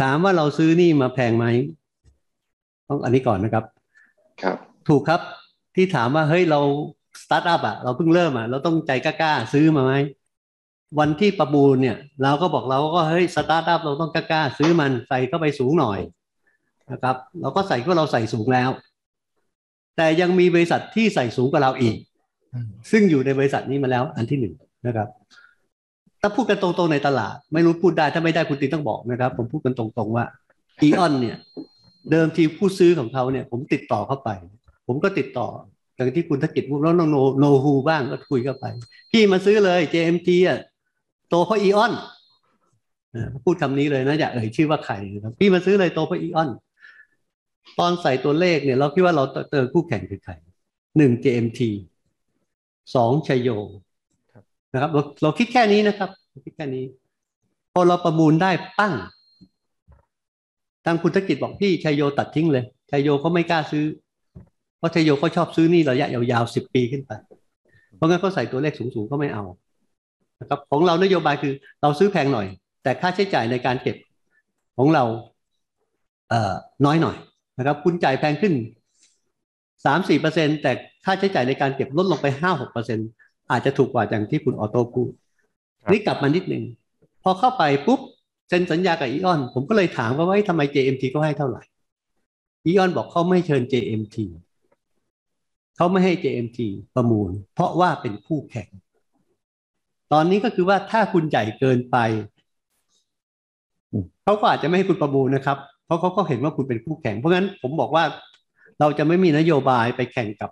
[0.00, 1.46] ถามว่าเราซื้อนี่มาแพงไหม
[2.88, 3.64] ต้องอันนี้ก่อนนะครับ
[4.42, 4.56] ครับ
[4.88, 5.20] ถูกครับ
[5.76, 6.60] ที่ถามว่าเฮ้ยเรา
[7.22, 9.92] สตาร์ทอัพอะเราเพิ่งเริ่มอะเราต้องใจกล้าๆซื้อมาไหม
[10.98, 15.98] วันที่ประมูลเนี่ยเราก็บอกเราก็เฮ้ยสตาร์ทอัพเราต้องกล้าๆซื้อมันใส่เข้าไปสูงหน่อย
[16.92, 18.70] นะครับ เราก็ใส่ก็เราใส่สูงแล้ว
[19.96, 21.96] แต่ยังมีบริษัทที่ใส่สูงกว่าเราอีก
[22.90, 24.54] ซึ่งอยู่ในบริษัทนี้มาแล้วอันที่หนึ่ง
[24.86, 25.08] นะครับ
[26.20, 30.24] ถ้าพูดกันตรงๆในตลาด ไม่รู้พูดได้ถ้าไม่ได้คุณตีต้องบอกนะครับ ผมพูดกันตรงๆว่า
[30.82, 31.36] อีออนเนี่ย
[32.10, 34.30] เดิมทีผู้ซื้อของเขาเนี่ย ผมติดต่อเข้าไป
[34.86, 35.48] ผมก็ติดต่อ
[35.96, 38.64] อย่างที่คุณธกิจพูดแล้วน้องโนโนฮูบ้างก็คุยเข้าไป
[39.10, 40.58] พี่มาซื้อเลย JMT อะ
[41.34, 41.92] โตเพราะอีออน
[43.44, 46.48] พูดคำนี้เลยนะอย่าเอ่ยชื่อว่าใครนะครับพี่มาซื้อเลยโตเพราะอีออน
[47.78, 50.32] ตอนใส่ตัวเลขเนี่ย เราคิดว่าเราเจอคู่แข่งคือใคร
[50.96, 51.60] หนึ่ง JMT
[52.94, 53.48] สองชัยโย
[54.72, 56.10] นะครับ เราเราคิดแค่นี้นะครับ
[56.46, 56.84] คิดแค่นี้
[57.72, 58.94] พอเราประมูลได้ปั้ง
[60.84, 63.84] ทางคุณธกิจบอกพี่ชัยโยตัดทิ้งเลยชัยโยเขาไม่กล้าซื้อ
[64.78, 67.10] เพราะชัยโยเขาชอบซื้อนี่ระยะยาวๆสิบปีขึ้นไป
[67.96, 69.44] เพราะงั้นเขาใส่ตัวเลขสูงๆก็ไม่เอา
[70.40, 72.46] นะครับของเรานโยบายคือเราซื้อแพงหน่อย
[72.82, 73.96] แต่ค่าใช้จ่ายในการเก็บ
[74.76, 75.04] ของเรา
[76.28, 76.52] เอ่อ
[76.84, 77.16] น้อยหน่อย
[77.58, 78.54] นะครับ คุณจ่ายแพงขึ้น
[79.84, 80.72] สามสี่เปอร์เซ็นแต่
[81.04, 83.02] ค่าใช้จ่ายในการเก็บลดลงไปห้าหกเปอร์เซ็นต
[83.50, 85.10] อาจจะถูกกว่าอย่างที่คุณออโต้พูด
[85.82, 86.64] ครับนี่กลับมานิดหนึ่ง
[87.22, 88.00] พอเข้าไปปุ๊บ
[88.48, 91.62] เซ็นสัญญากับอีออน ผมก็เลยถามเขาว่าเฮ้ยทำไม JMT เขาให้เท่าไหร่
[92.64, 94.16] อีออนบอกเขาไม่เชิญ JMT
[95.76, 96.58] เขาไม่ให้ JMT
[96.94, 98.68] ประมูล เพราะว่าเป็นคู่แข่ง
[100.14, 101.96] ตอนนี้ก็คือว่าถ้าคุณใหญ่เกินไป
[104.24, 108.04] เขาก็อาจจะไม่ให้คุณประมูลนะครับ เพราะเขาก็เห็นว่าคุณเป็นคู่แข่ง เพราะงั้นผมบอกว่า
[108.80, 110.50] เราจะไม่มีนโยบายไปแข่งกับ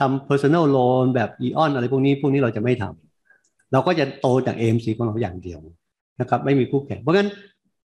[0.00, 5.60] ทำ personal loan แบบอีออนอะไรพวกนี้ พวกนี้เราจะไม่ทำเราก็จะโตจาก AMC ของเราอย่างเดียว
[6.20, 7.28] นะครับ ไม่มีคู่แข่ง เพราะงั้น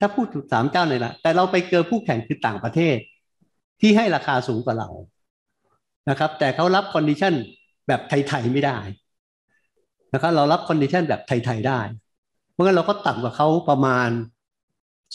[0.01, 2.97] ถ้าพูดถึงสามเจ้าเลยละแต่เราไปเจอคู่แข่งคือต่างประเทศ
[3.81, 4.89] ที่ให้ราคาสูงกว่าเรา
[6.11, 7.35] นะครับ แต่เขารับ condition
[7.89, 8.79] แบบไทยๆไม่ได้
[10.13, 11.81] นะครับเรารับ condition แบบไทย ๆ ได้
[12.53, 14.09] เพราะงั้นเราก็ต่ำกว่าเขาประมาณ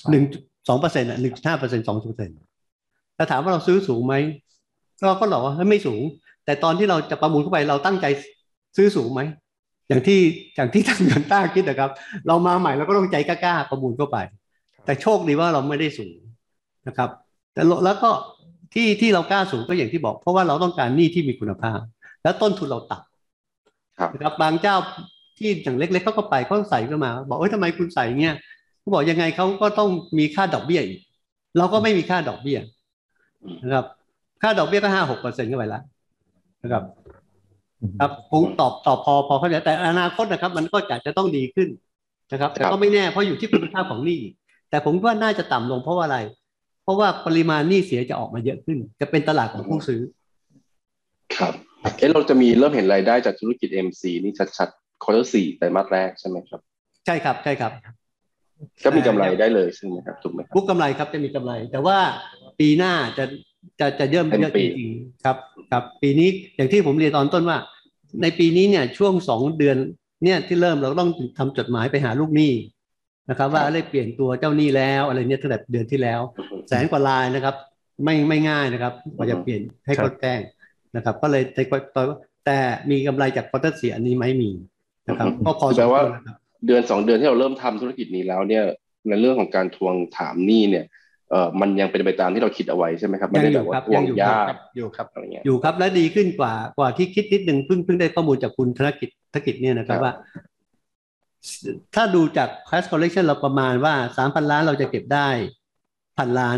[0.10, 0.24] หนึ่ง
[0.68, 2.36] สองเปอร์เซ็นต์อะหนึ่งห้าเปอร์เซ็นต์สองเปอร์เซ็นต์
[3.18, 4.16] ถ้าถามว่าเราซื้อสูงไหม
[5.08, 6.02] เราก็บอกว่าเฮ้ยไม่สูง
[6.46, 8.06] แต่ตอนที่เราจะประมูลเข้าไปเราตั้งใจ
[8.78, 9.22] ซื้อสูงไหม
[9.90, 10.20] อย่างที่
[10.56, 11.92] อย่างที่ทางยันต้าคิดนะครับ
[12.28, 14.18] เรามาใหม่เราก็ต้องใจกล้าๆประมูลเข้าไป
[14.86, 16.16] แต่โชคดีว่าเราไม่ได้สูง
[16.88, 17.10] นะครับ
[17.54, 18.10] แต่แล้วก็
[18.74, 21.80] ที่ที่เรากล้าสูงก็อย่างที่บอก เพราะว่าเราต้องการหนี้ที่มีคุณภาพ
[22.24, 23.13] แล้วต้นทุนเราต่ำครับ
[24.14, 24.76] นะครับบางเจ้า
[25.38, 28.36] ที่อย่างเล็ก ๆเขาก็ไปเขาใส่เข้ามา บอกเอ้ยทำไมคุณใส่เงี้ย
[28.80, 29.90] เขาบอกยังไงเขาก็ต้อง
[30.20, 31.00] มีค่าดอกเบี้ยอีก
[31.58, 32.60] เราก็ไม่มีค่าดอกเบี้ย
[33.64, 33.86] นะครับ
[34.42, 35.84] ค่าดอกเบี้ยก็ห้าหกเปอร์เซ็นต์เข้าไปแล้ว
[36.64, 36.84] นะครับ
[38.00, 41.70] ครับคงตอบตอบพอพอเข้าใจแต่อนาคตนะครับ มันก็จะจะต้องดีขึ้น
[42.32, 44.20] นะครับ แต่ครับก็ไม่แน่เพราะอยู่ที่คุณภาพของหนี้
[44.70, 46.20] แต่ผมว่าน่าจะต่ำลงเพราะว่าอะไร
[46.84, 50.02] เพราะว่าปริมาณหนี้เสียจะออกมาเยอะขึ้น จะเป็นตลาดของผู้ซื้อ
[51.36, 51.54] ครับ
[51.98, 56.62] เอ๊ะเราจะมีเริ่มเห็นรายได้จากธุรกิจ MC นี่ชัดๆควอเตอร์สี่ไตรมาสแรกใช่ไหมครับ
[57.06, 57.72] ใช่ครับใช่ครับ
[58.84, 61.98] ก็มีกำไรได้เลยใช่ไหมครับถูกไหมครับบุ๊กกำไรครับจะมีกำไร แต่ว่า
[62.60, 63.26] ปีหน้าจะ
[63.80, 65.38] จะจะเยิ่มเต็มเยอะปีจริงๆครับ
[65.72, 67.58] ครับปีนี้อย่างที่ผมเรียนตอนต้นว่า
[68.22, 69.78] ในปีนี้เนี่ยช่วงสองเดือน
[70.24, 72.54] เนี่ยที่เริ่มเราต้องทำจดหมายไปหาลูกหนี้
[73.30, 76.22] นะครับ ว่าได้เปลี่ยนตัวเจ้าหนี้แล้วอะไรเนี่ยตั้งแต่เดือนที่แล้ว
[76.70, 77.56] แสนกว่าลายนะครับ
[78.04, 80.40] ไม่ไม่ง่ายนะครับกว่าจะเปลี่ยนให้เขาแจ้ง
[80.96, 81.64] นะครับ ก็เลยแต่
[82.46, 82.58] แต่
[82.90, 84.52] มีกำไรจากควอเตอร์สี่อันนี้ไหมมี
[85.08, 86.36] นะครับก็พอสแปลมคว่าวรนะครับ
[86.68, 88.64] เดือนสองเดือนที่เราเริ่มทำธุรกิจนี้แล้วเนี่ย
[89.08, 90.86] ในเรื่องของการทวงถามหนี้เนี่ย
[91.32, 100.14] เออมันยังเป็นไปตามที่เราคิดเอาไว้ใช่ไหมครับไม่ได้แบบว่าทวงยากครับอยู่ครับอะไรเงี้ยอยู่ครับและดีขึ้นกว่ากว่าที่คิดนิดหนึ่งเพิ่งเพิ่งได้ข้อมูลจากคุณธนกิจธนกิจเนี่ยนะครับครับว่า
[101.96, 105.30] ถ้าดูจาก cash collection เราประมาณว่าสามพันล้านเราจะเก็บได้
[106.18, 106.58] พันล้าน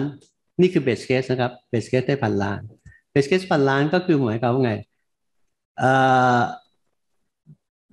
[0.61, 2.61] นี่คือ base case นะครับ base case ได้พันล้าน
[3.15, 4.73] base case พันล้านก็คือหมายความว่าไง
[5.79, 5.91] เอ่
[6.37, 6.39] อ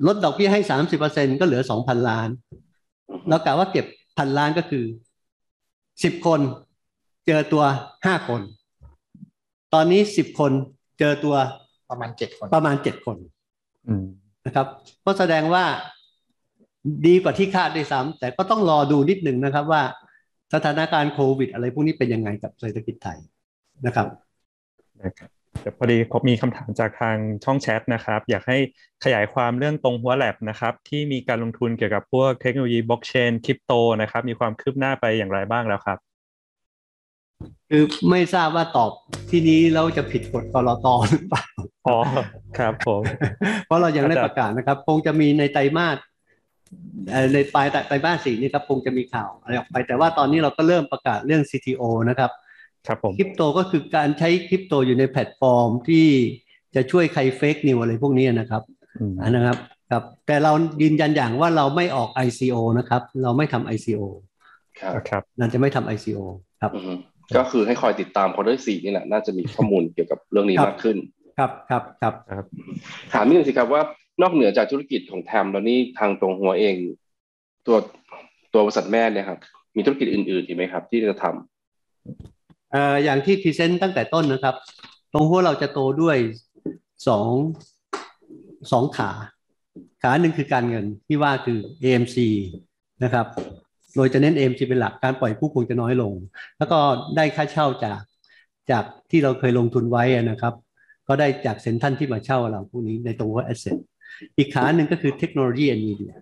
[0.06, 2.28] ลดดอกเบี้ยให้สามสิบเปอร์เซ็นก็เหลือสองพันล้าน
[3.28, 3.86] เรากะว่าเก็บ
[4.18, 4.84] พันล้านก็คือ
[6.04, 6.40] สิบคน
[7.26, 7.64] เจอตัว
[8.06, 8.40] ห้าคน
[9.74, 10.52] ตอนนี้สิบคน
[10.98, 11.36] เจอตัว
[11.90, 13.16] ประมาณเจ็ดคนประมาณเจ็ดคน
[13.86, 14.04] อืม
[14.46, 14.66] นะครับ
[15.04, 15.64] ก็แสดงว่า
[17.06, 19.82] ดีกว่าที่คาดด้วยซ้ำแต่ก็ต้องรอดูนิดหนึ่งนะครับว่า
[20.54, 23.18] สถานการณ์โควิด อะไรพวกนี้เป็นยังไงกับเศรษฐกิจไทย
[23.86, 24.06] นะครับ
[25.04, 25.30] นะครับ
[25.60, 28.58] เดี๋ยวพอดีผมมีคำถามจากทางช่องแชทนะครับ อยากให้
[29.04, 35.98] ขยายความเรื่องตรงหัวแลบนะครับ ที่มีการลงทุนเกี่ยวกับพวกเทคโนโลยีบล็อกเชนคริปโตนะครับ มีความคืบหน้าไปอย่างไรบ้างแล้วครับ
[37.70, 38.90] คือไม่ทราบว่าตอบ
[39.30, 40.86] ที่นี้เราจะผิดกฎ ก.ล.ต.
[41.10, 41.44] หรือเปล่า
[41.86, 41.98] อ๋อ
[42.58, 43.02] ครับผม
[43.66, 45.96] เพราะเรายังไม่อาจจะประกาศนะครับ คงจะมีในไตรมาส
[47.10, 52.30] เอ่อในปลายไตรมาสสี่นี่ครับคงจะมีข่าวอะไรออกไป แต่ว่าตอนนี้เราก็เริ่มประกาศเรื่อง CTO นะครับ
[52.86, 56.06] ครับผมคริปโตก็คือการใช้คริปโตอยู่ในแพลตฟอร์มที่
[56.74, 58.62] จะช่วยใคร fake news อะไรพวกนี้นะครับ
[58.98, 59.58] อืมอันนะครับ
[59.90, 60.52] ครับแต่เรา
[60.82, 64.02] ยืนยันอย่างว่าเราไม่ออก ICO นะครับ เราไม่ทำ ICO
[64.80, 66.20] ครับครับนั่นจะไม่ทำ ICO
[66.60, 66.92] ครับอือฮึ
[67.36, 70.96] ก็คือให้คอยติดตามพอด้วยสี่นี่แหละน่าจะมีข้อมูลเกี่ยวกับเรื่องนี้ครับมากขึ้น
[71.38, 72.14] ครับครับครับ
[73.12, 73.82] ถามนิดนึงสิครับว่า
[74.22, 76.74] นอกเหนือจากธุรกิจของแทมแล้วนี่ทางตรงหัวเอง
[77.66, 77.76] ตัว
[78.52, 79.38] ตัวบริษัทแม่เนี่ยครับ
[79.76, 82.31] มีธุรกิจอื่นๆอีกไหมครับ ที่จะทำ
[82.72, 84.54] เอ่ออย่างที่พรีเซนต์ตั้งแต่ต้นนะครับ
[85.12, 86.16] ตรงหัวเราจะโตด้วย
[87.08, 87.28] สอง
[88.72, 89.10] สองขา
[90.02, 92.16] ขาหนึ่งคือการเงินที่ว่าคือ AMC
[93.04, 93.26] นะครับ
[93.96, 96.12] โดยจะเน้น AMC เป็นหลักการปล่อยกู้คงจะน้อยลง
[96.58, 96.78] แล้วก็
[97.16, 98.00] ได้ค่าเช่าจาก
[98.70, 100.54] จากที่เราเคยลงทุนไว้อะนะครับ
[101.08, 103.76] ก็ได้จากเซ็นทรันที่มาเช่าเราพวกนี้ในตรงหัว asset
[104.36, 106.14] อีกขาหนึ่งก็คือเทคโนโลยี and media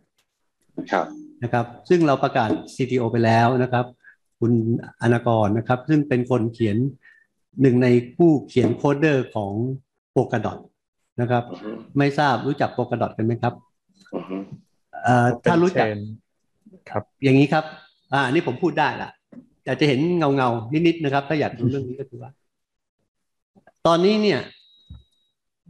[0.93, 1.07] ครับ
[1.43, 3.85] นะครับ ซึ่งเราประกาศ CTO ไปแล้วนะครับ
[4.41, 4.53] คุณ
[5.03, 6.77] อนากรนะครับ ซึ่งเป็นคนเขียน
[7.61, 9.53] หนึ่งในผู้เขียนโคดเดอร์ของ
[10.13, 10.59] โปก a ดอ t
[11.21, 13.55] นะครับอือฮึไม่ทราบรู้จักโปก a ดอ t กันไหมครับ
[14.15, 14.37] อือฮึ
[15.05, 17.65] เอ่อถ้ารู้จักเป็น chain ครับ อย่างนี้ครับ
[18.13, 19.11] อ่าอันนี่ผมพูดได้ละ
[19.65, 22.31] แต่จะเห็นเงาเงาๆนิดๆนะครับ ถ้าอยากรู้เรื่องนี้ก็คือว่า
[23.87, 24.41] ตอนนี้เนี่ย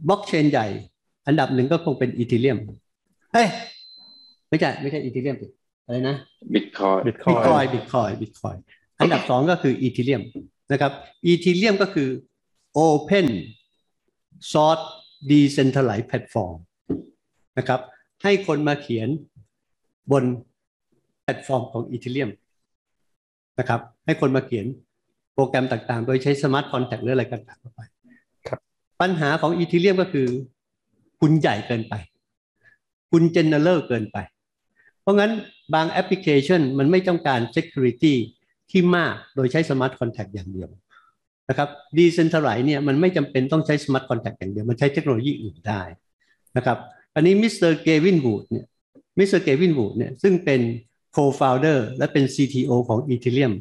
[0.07, 0.67] บล็อกเชนใหญ่
[1.27, 2.57] อันดับหนึ่งก็คงเป็น Ethereum
[3.33, 3.47] เฮ้ย
[4.49, 5.47] ไม่ใช่ ไม่ใช่ Ethereum สิ
[5.85, 6.15] อะไรนะ
[6.53, 8.55] บิตคอยน์บิตคบิตคอยยบิตคอยน์บิตคอยน์
[8.99, 10.21] อันดับสองก็คือ Ethereum
[10.71, 10.91] นะครับ
[11.25, 12.09] Ethereum ก็คือ
[12.87, 13.27] Open
[14.51, 14.85] Source
[15.29, 16.55] Decentralized Platform
[17.57, 17.79] นะครับ
[18.23, 19.09] ให้คนมาเขียน
[20.11, 20.23] บน
[21.21, 22.29] แพลตฟอร์มของ Ethereum
[23.59, 24.65] นะครับ ให้คนมาเขียน
[25.33, 27.81] โปรแกรมต่างๆ โดยใช้ smart contract หรืออะไรต่างๆเข้าไป
[28.47, 28.59] ครับ
[29.01, 30.27] ปัญหาของ Ethereum ก็คือ
[31.19, 31.93] คุณใหญ่เกินไป
[33.11, 34.17] คุณ general เกินไป
[35.01, 35.31] เพราะงั้น
[35.73, 38.15] บางแอปพลิเคชันมันไม่ต้องการ Security
[38.71, 40.69] ที่มากโดยใช้ Smart Contract อย่างเดียว
[41.49, 45.81] นะครับ Decentralized เนี่ยมันไม่จำเป็นต้องใช้ Smart Contract อย่างเดียว มันใช้เทคโนโลยีอื่นได้
[46.57, 46.77] นะครับ
[47.15, 48.65] อันนี้มิสเตอร์ Gavin Wood เนี่ย
[49.19, 50.61] มิสเตอร์ Gavin Wood เนี่ยซึ่งเป็น
[51.15, 53.53] co-founder และเป็น CTO ของ Ethereum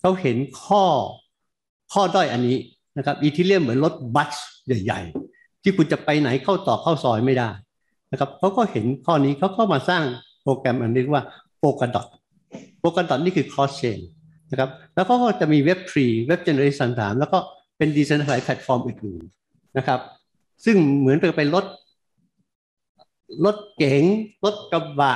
[0.00, 0.84] เขาเห็นข้อ
[1.92, 2.56] ข้อด้อยอันนี้
[2.96, 4.34] นะครับ Ethereum เหมือนรถบัส
[4.66, 5.00] ใหญ่
[5.32, 7.50] ๆ ที่คุณจะไปไหนเข้าต่อเข้าซอยไม่ได้
[8.12, 10.02] นะครับเขาก็เห็นข้อนี้เขาก็มาสร้าง
[10.42, 11.24] โปรแกรมอันนี้ว่า
[11.64, 12.06] Polkadot
[12.82, 14.00] Polkadot นี่คือ cross chain
[14.50, 17.38] นะครับแล้วก็จะมีเว็บ3เว็บ generation 3แล้วก็
[17.78, 20.00] เป็น decentralized platform อื่นๆนะครับ
[20.64, 21.64] ซึ่งเหมือนกับเป็นรถ
[23.44, 24.04] รถเก๋ง
[24.44, 25.14] รถกระบะ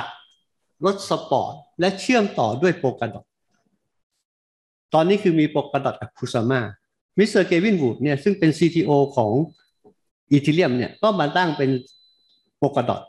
[0.85, 3.25] รถสปอร์ต และเชื่อมต่อด้วยโปก a ดอ t
[4.93, 6.61] ตอนนี้คือมีโปก a ดอ t กับคุซาม่า
[7.17, 9.31] มิสเตอร์เกวินวูดเนี่ยซึ่งเป็น CTO ของ
[10.31, 11.69] อีทีเรียมเนี่ยก็มาตั้งเป็น
[12.57, 13.01] โปกดอ t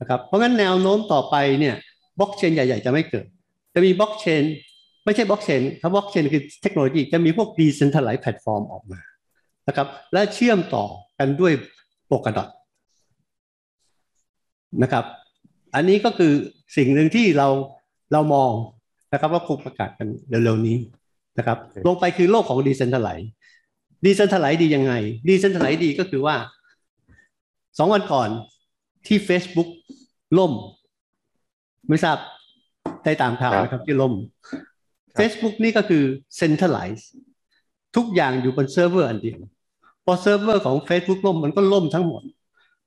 [0.00, 1.74] นะครับเพราะงั้นแนวโน้มต่อไปเนี่ย
[2.18, 3.26] บล็อกเชนใหญ่ ๆ จะไม่เกิด
[3.74, 4.42] จะมีบล็อกเชน
[5.04, 9.00] ไม่ใช่บล็อกเชนถ้าบล็อกเชนคือเทคโนโลยีจะมีพวก decentralized platform ออกมา
[9.68, 10.84] นะครับและเชื่อมต่อ
[11.18, 11.52] กันด้วย
[12.06, 12.48] โปก a ดอ t
[14.82, 15.04] นะครับ
[15.74, 16.32] อันนี้ก็คือ
[16.76, 17.48] สิ่งหนึ่งที่เรา
[18.12, 18.52] เรามอง
[19.12, 20.76] นะครับว่าคงประกาศกันเร็วๆนี้
[21.38, 23.30] นะครับ ลงไปคือโลกของดีเซนท r ไลด์
[24.04, 24.92] ดีเซนท r ไลด์ดียังไง
[25.28, 26.36] ดีเซนท r ไลด์ดีก็คือว่า
[27.78, 28.28] สองวันก่อน
[29.06, 29.68] ที่ Facebook
[30.38, 30.52] ล่ม
[31.88, 32.16] ไม่ทราบ
[33.04, 34.14] ได้ตามข่าวไหมครับที่ล่ม
[35.18, 36.04] Facebook นี่ก็คือ
[36.40, 37.04] centralize
[37.96, 39.38] ทุกอย่างอยู่บนเซิร์ฟเวอร์อันเดียว
[40.04, 42.22] พอเซิร์ฟเวอร์ของ Facebook ล่มมันก็ล่มทั้งหมด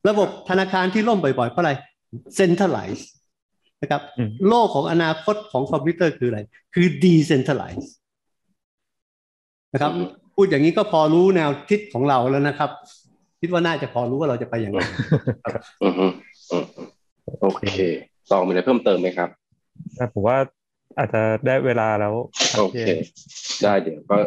[0.10, 1.72] ระบบธนาคารที่ล่มบ่อยๆ เพราะอะไร
[2.38, 3.04] centralize
[3.82, 6.39] นะครับอืมโลกของอนาคตของคอมพิวเตอร์คืออะไร
[6.74, 7.88] คือ decentralize
[9.74, 9.91] นะครับ
[10.36, 12.70] พูดอย่างนี้ก็พอรู้แนวทิศของเราแล้วนะครับ
[13.41, 14.80] คิดว่าน่าจะพอรู้ว่าเราจะไปยังไง
[15.84, 16.06] อือฮึ
[16.52, 16.66] อืม
[17.41, 17.64] โอเค
[18.30, 19.30] ซองมีอะไรเพิ่มเติมไหมครับ
[19.96, 20.38] แต่ผมว่า
[20.98, 22.14] อาจจะได้เวลาแล้ว
[22.54, 22.82] รับโอเค
[23.64, 24.18] ได้เดี๋ยวก็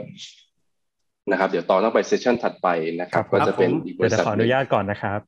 [1.30, 2.68] นะครับ เดี๋ยวตอนต้องไปเซสชันถัดไป
[3.00, 5.20] นะครับครับก็จะเป็นผมอีกบเดี๋ยวริจะษัทขออนุญาตก่อนนะครับ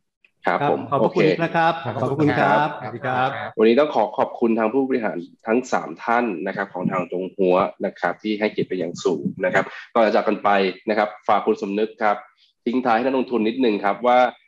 [0.46, 5.16] ครับครับผมขอบพโอระเคคุณนะครับ ขอบพระคุณครับสวัสดีครับ วันนี้ต้องขอขอบคุณทางผู้บริหาร
[5.46, 7.54] ทั้งสามท่านนะครับ ของทางจงหัว
[7.84, 9.64] นะครับ ที่ให้เกียรติไปอย่างสูงนะครับ
[9.94, 10.50] ก่อนจะจากกันไป
[10.88, 12.16] นะครับ ฝากคุณสมนึกครับ
[12.64, 14.43] ทิ้งท้ายให้นักลงทุนนิดนึงครับว่าเอ่อ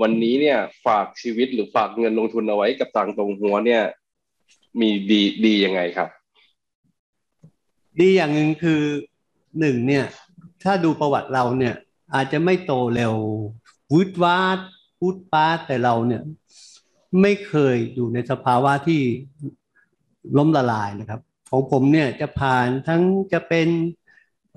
[0.00, 3.82] วันนี้เนี่ยฝากชีวิตหรือฝากเงินลงทุนเอาไว้กับทางตรงหัวเนี่ย
[4.80, 6.08] มีดีดียังไงครับ
[8.00, 8.82] ดีอย่างหนึ่งคือ
[9.60, 10.04] หนึ่งเนี่ย
[10.62, 11.74] ถ้าดูประวัติเราเนี่ย
[12.14, 13.14] อาจจะไม่โตเร็ว
[13.92, 14.58] วูบวาบ
[14.98, 16.22] ฟู่ฟ่าแต่เราเนี่ย
[17.20, 19.02] ไม่เคยอยู่ในสภาวะที่
[20.36, 23.02] ล้มละลายนะครับ ของผมเนี่ยจะผ่านทั้ง
[23.32, 23.68] จะเป็น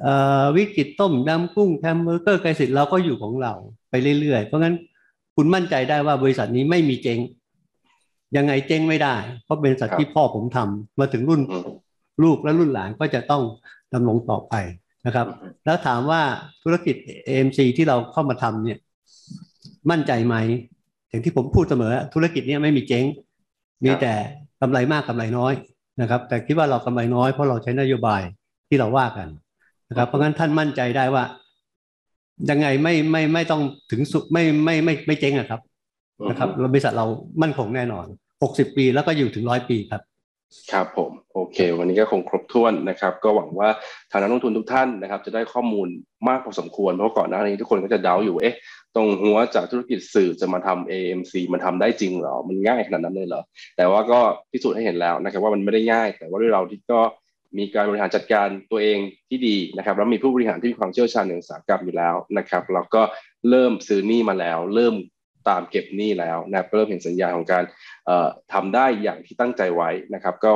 [0.06, 3.54] อ่อวิกฤตต้มยำกุ้งแฮมเบอร์เกอร์ไกสิทธิ์เราก็อยู่ของเรา
[3.90, 4.76] ไปเรื่อยๆ เพราะงั้น
[5.36, 7.20] คุณมั่นใจได้ว่าบริษัทนี้ไม่มีเจ๊ง
[8.38, 11.64] ยังไงเจ๊งไม่ได้ เพราะเป็นบริษัทครับที่พ่อผมทำมาถึงรุ่นอืม
[12.24, 13.44] ลูกและรุ่นหลานก็จะต้อง
[13.94, 14.54] ดำรงต่อไป
[15.06, 15.28] นะครับ
[15.66, 16.22] แล้วถามว่า
[16.64, 16.96] ธุรกิจ
[17.28, 18.80] AMC ที่เราเข้ามาทำเนี่ย
[19.92, 20.36] มั่นใจไหม
[21.10, 23.06] อย่างที่ผมพูดเสมอ ธุรกิจเนี้ไม่มีเจ๊ง
[23.86, 24.14] มีแต่
[24.62, 25.54] กำไรมากกำไรน้อย
[26.02, 28.22] นะครับ แต่คิดว่าเรากำไรน้อยเพราะเราใช้นโยบาย
[28.68, 29.28] ที่เราว่ากัน
[29.90, 31.24] นะครับ เพราะงั้นท่านมั่นใจได้ว่า
[32.50, 33.62] ยังไงไม่ไม่ไม่ต้อง
[33.92, 35.62] ถึงสุดไม่ไม่ไม่ไม่เจ๊งอะครับ
[36.30, 37.06] นะครับบริษัทเรา
[37.42, 38.06] มั่นคงแน่นอน
[38.42, 40.02] 60ปีแล้วก็อยู่ถึงร้อยปีครับ
[40.72, 43.70] ครับผมโอเค วันนี้ก็คงครบถ้วนนะครับ ก็หวังว่า
[44.12, 45.88] ทางนักลงทุนทุกท่านนะครับ จะได้ข้อมูล
[46.28, 48.56] มากพอสมควรเพราะก่อนหน้านี้ทุกคนก็จะเดาอยู่เอ๊ะ
[48.96, 53.42] ตรงหัวจากธุรกิจสื่อจะมาทำ AMC มันทำได้จริงเหรอ มันง่ายขนาดนั้นเลยเหรอ
[53.78, 54.20] แต่ว่าก็
[54.52, 57.00] พิสูจน์ให้เห็นแล้วนะครับว่ามันไม่ได้ง่าย แต่ว่าด้วยเราที่ก็
[57.58, 59.00] มีการบริหารจัดการตัวเอง
[59.30, 63.02] ที่ดีนะครับแล้วมีผู้บริหารที่มีความเชี่ยวชาญในอุตสาหกรรมอยู่แล้วนะครับแล้วก็
[63.50, 64.96] เริ่มซื้อหนี้มาแล้ว เริ่ม
[65.50, 67.64] ตามเก็บหนี้แล้วนะครับก็เริ่มเห็นสัญญาณของการ
[68.06, 70.52] เอ่อทำได้อย่างที่ตั้งใจไว้นะครับ ก็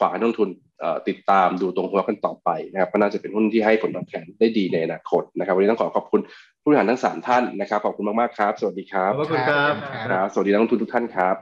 [0.00, 6.20] ฝากให้นักลงทุนเอ่อติดตามดูตรงหัวกันต่อไปนะครับก็น่าจะเป็นหุ้นที่ให้ผลตอบแทนได้ดีในอนาคตนะครับ วันนี้ต้องขอขอบคุณ
[6.62, 9.72] ผู้บริหารทั้งสามท่านนะครับขอบคุณมากๆครับ สวัสดีครับขอบพระคุณครับ
[10.10, 11.36] ครับ สวัสดีนักลงทุนทุกท่านครับ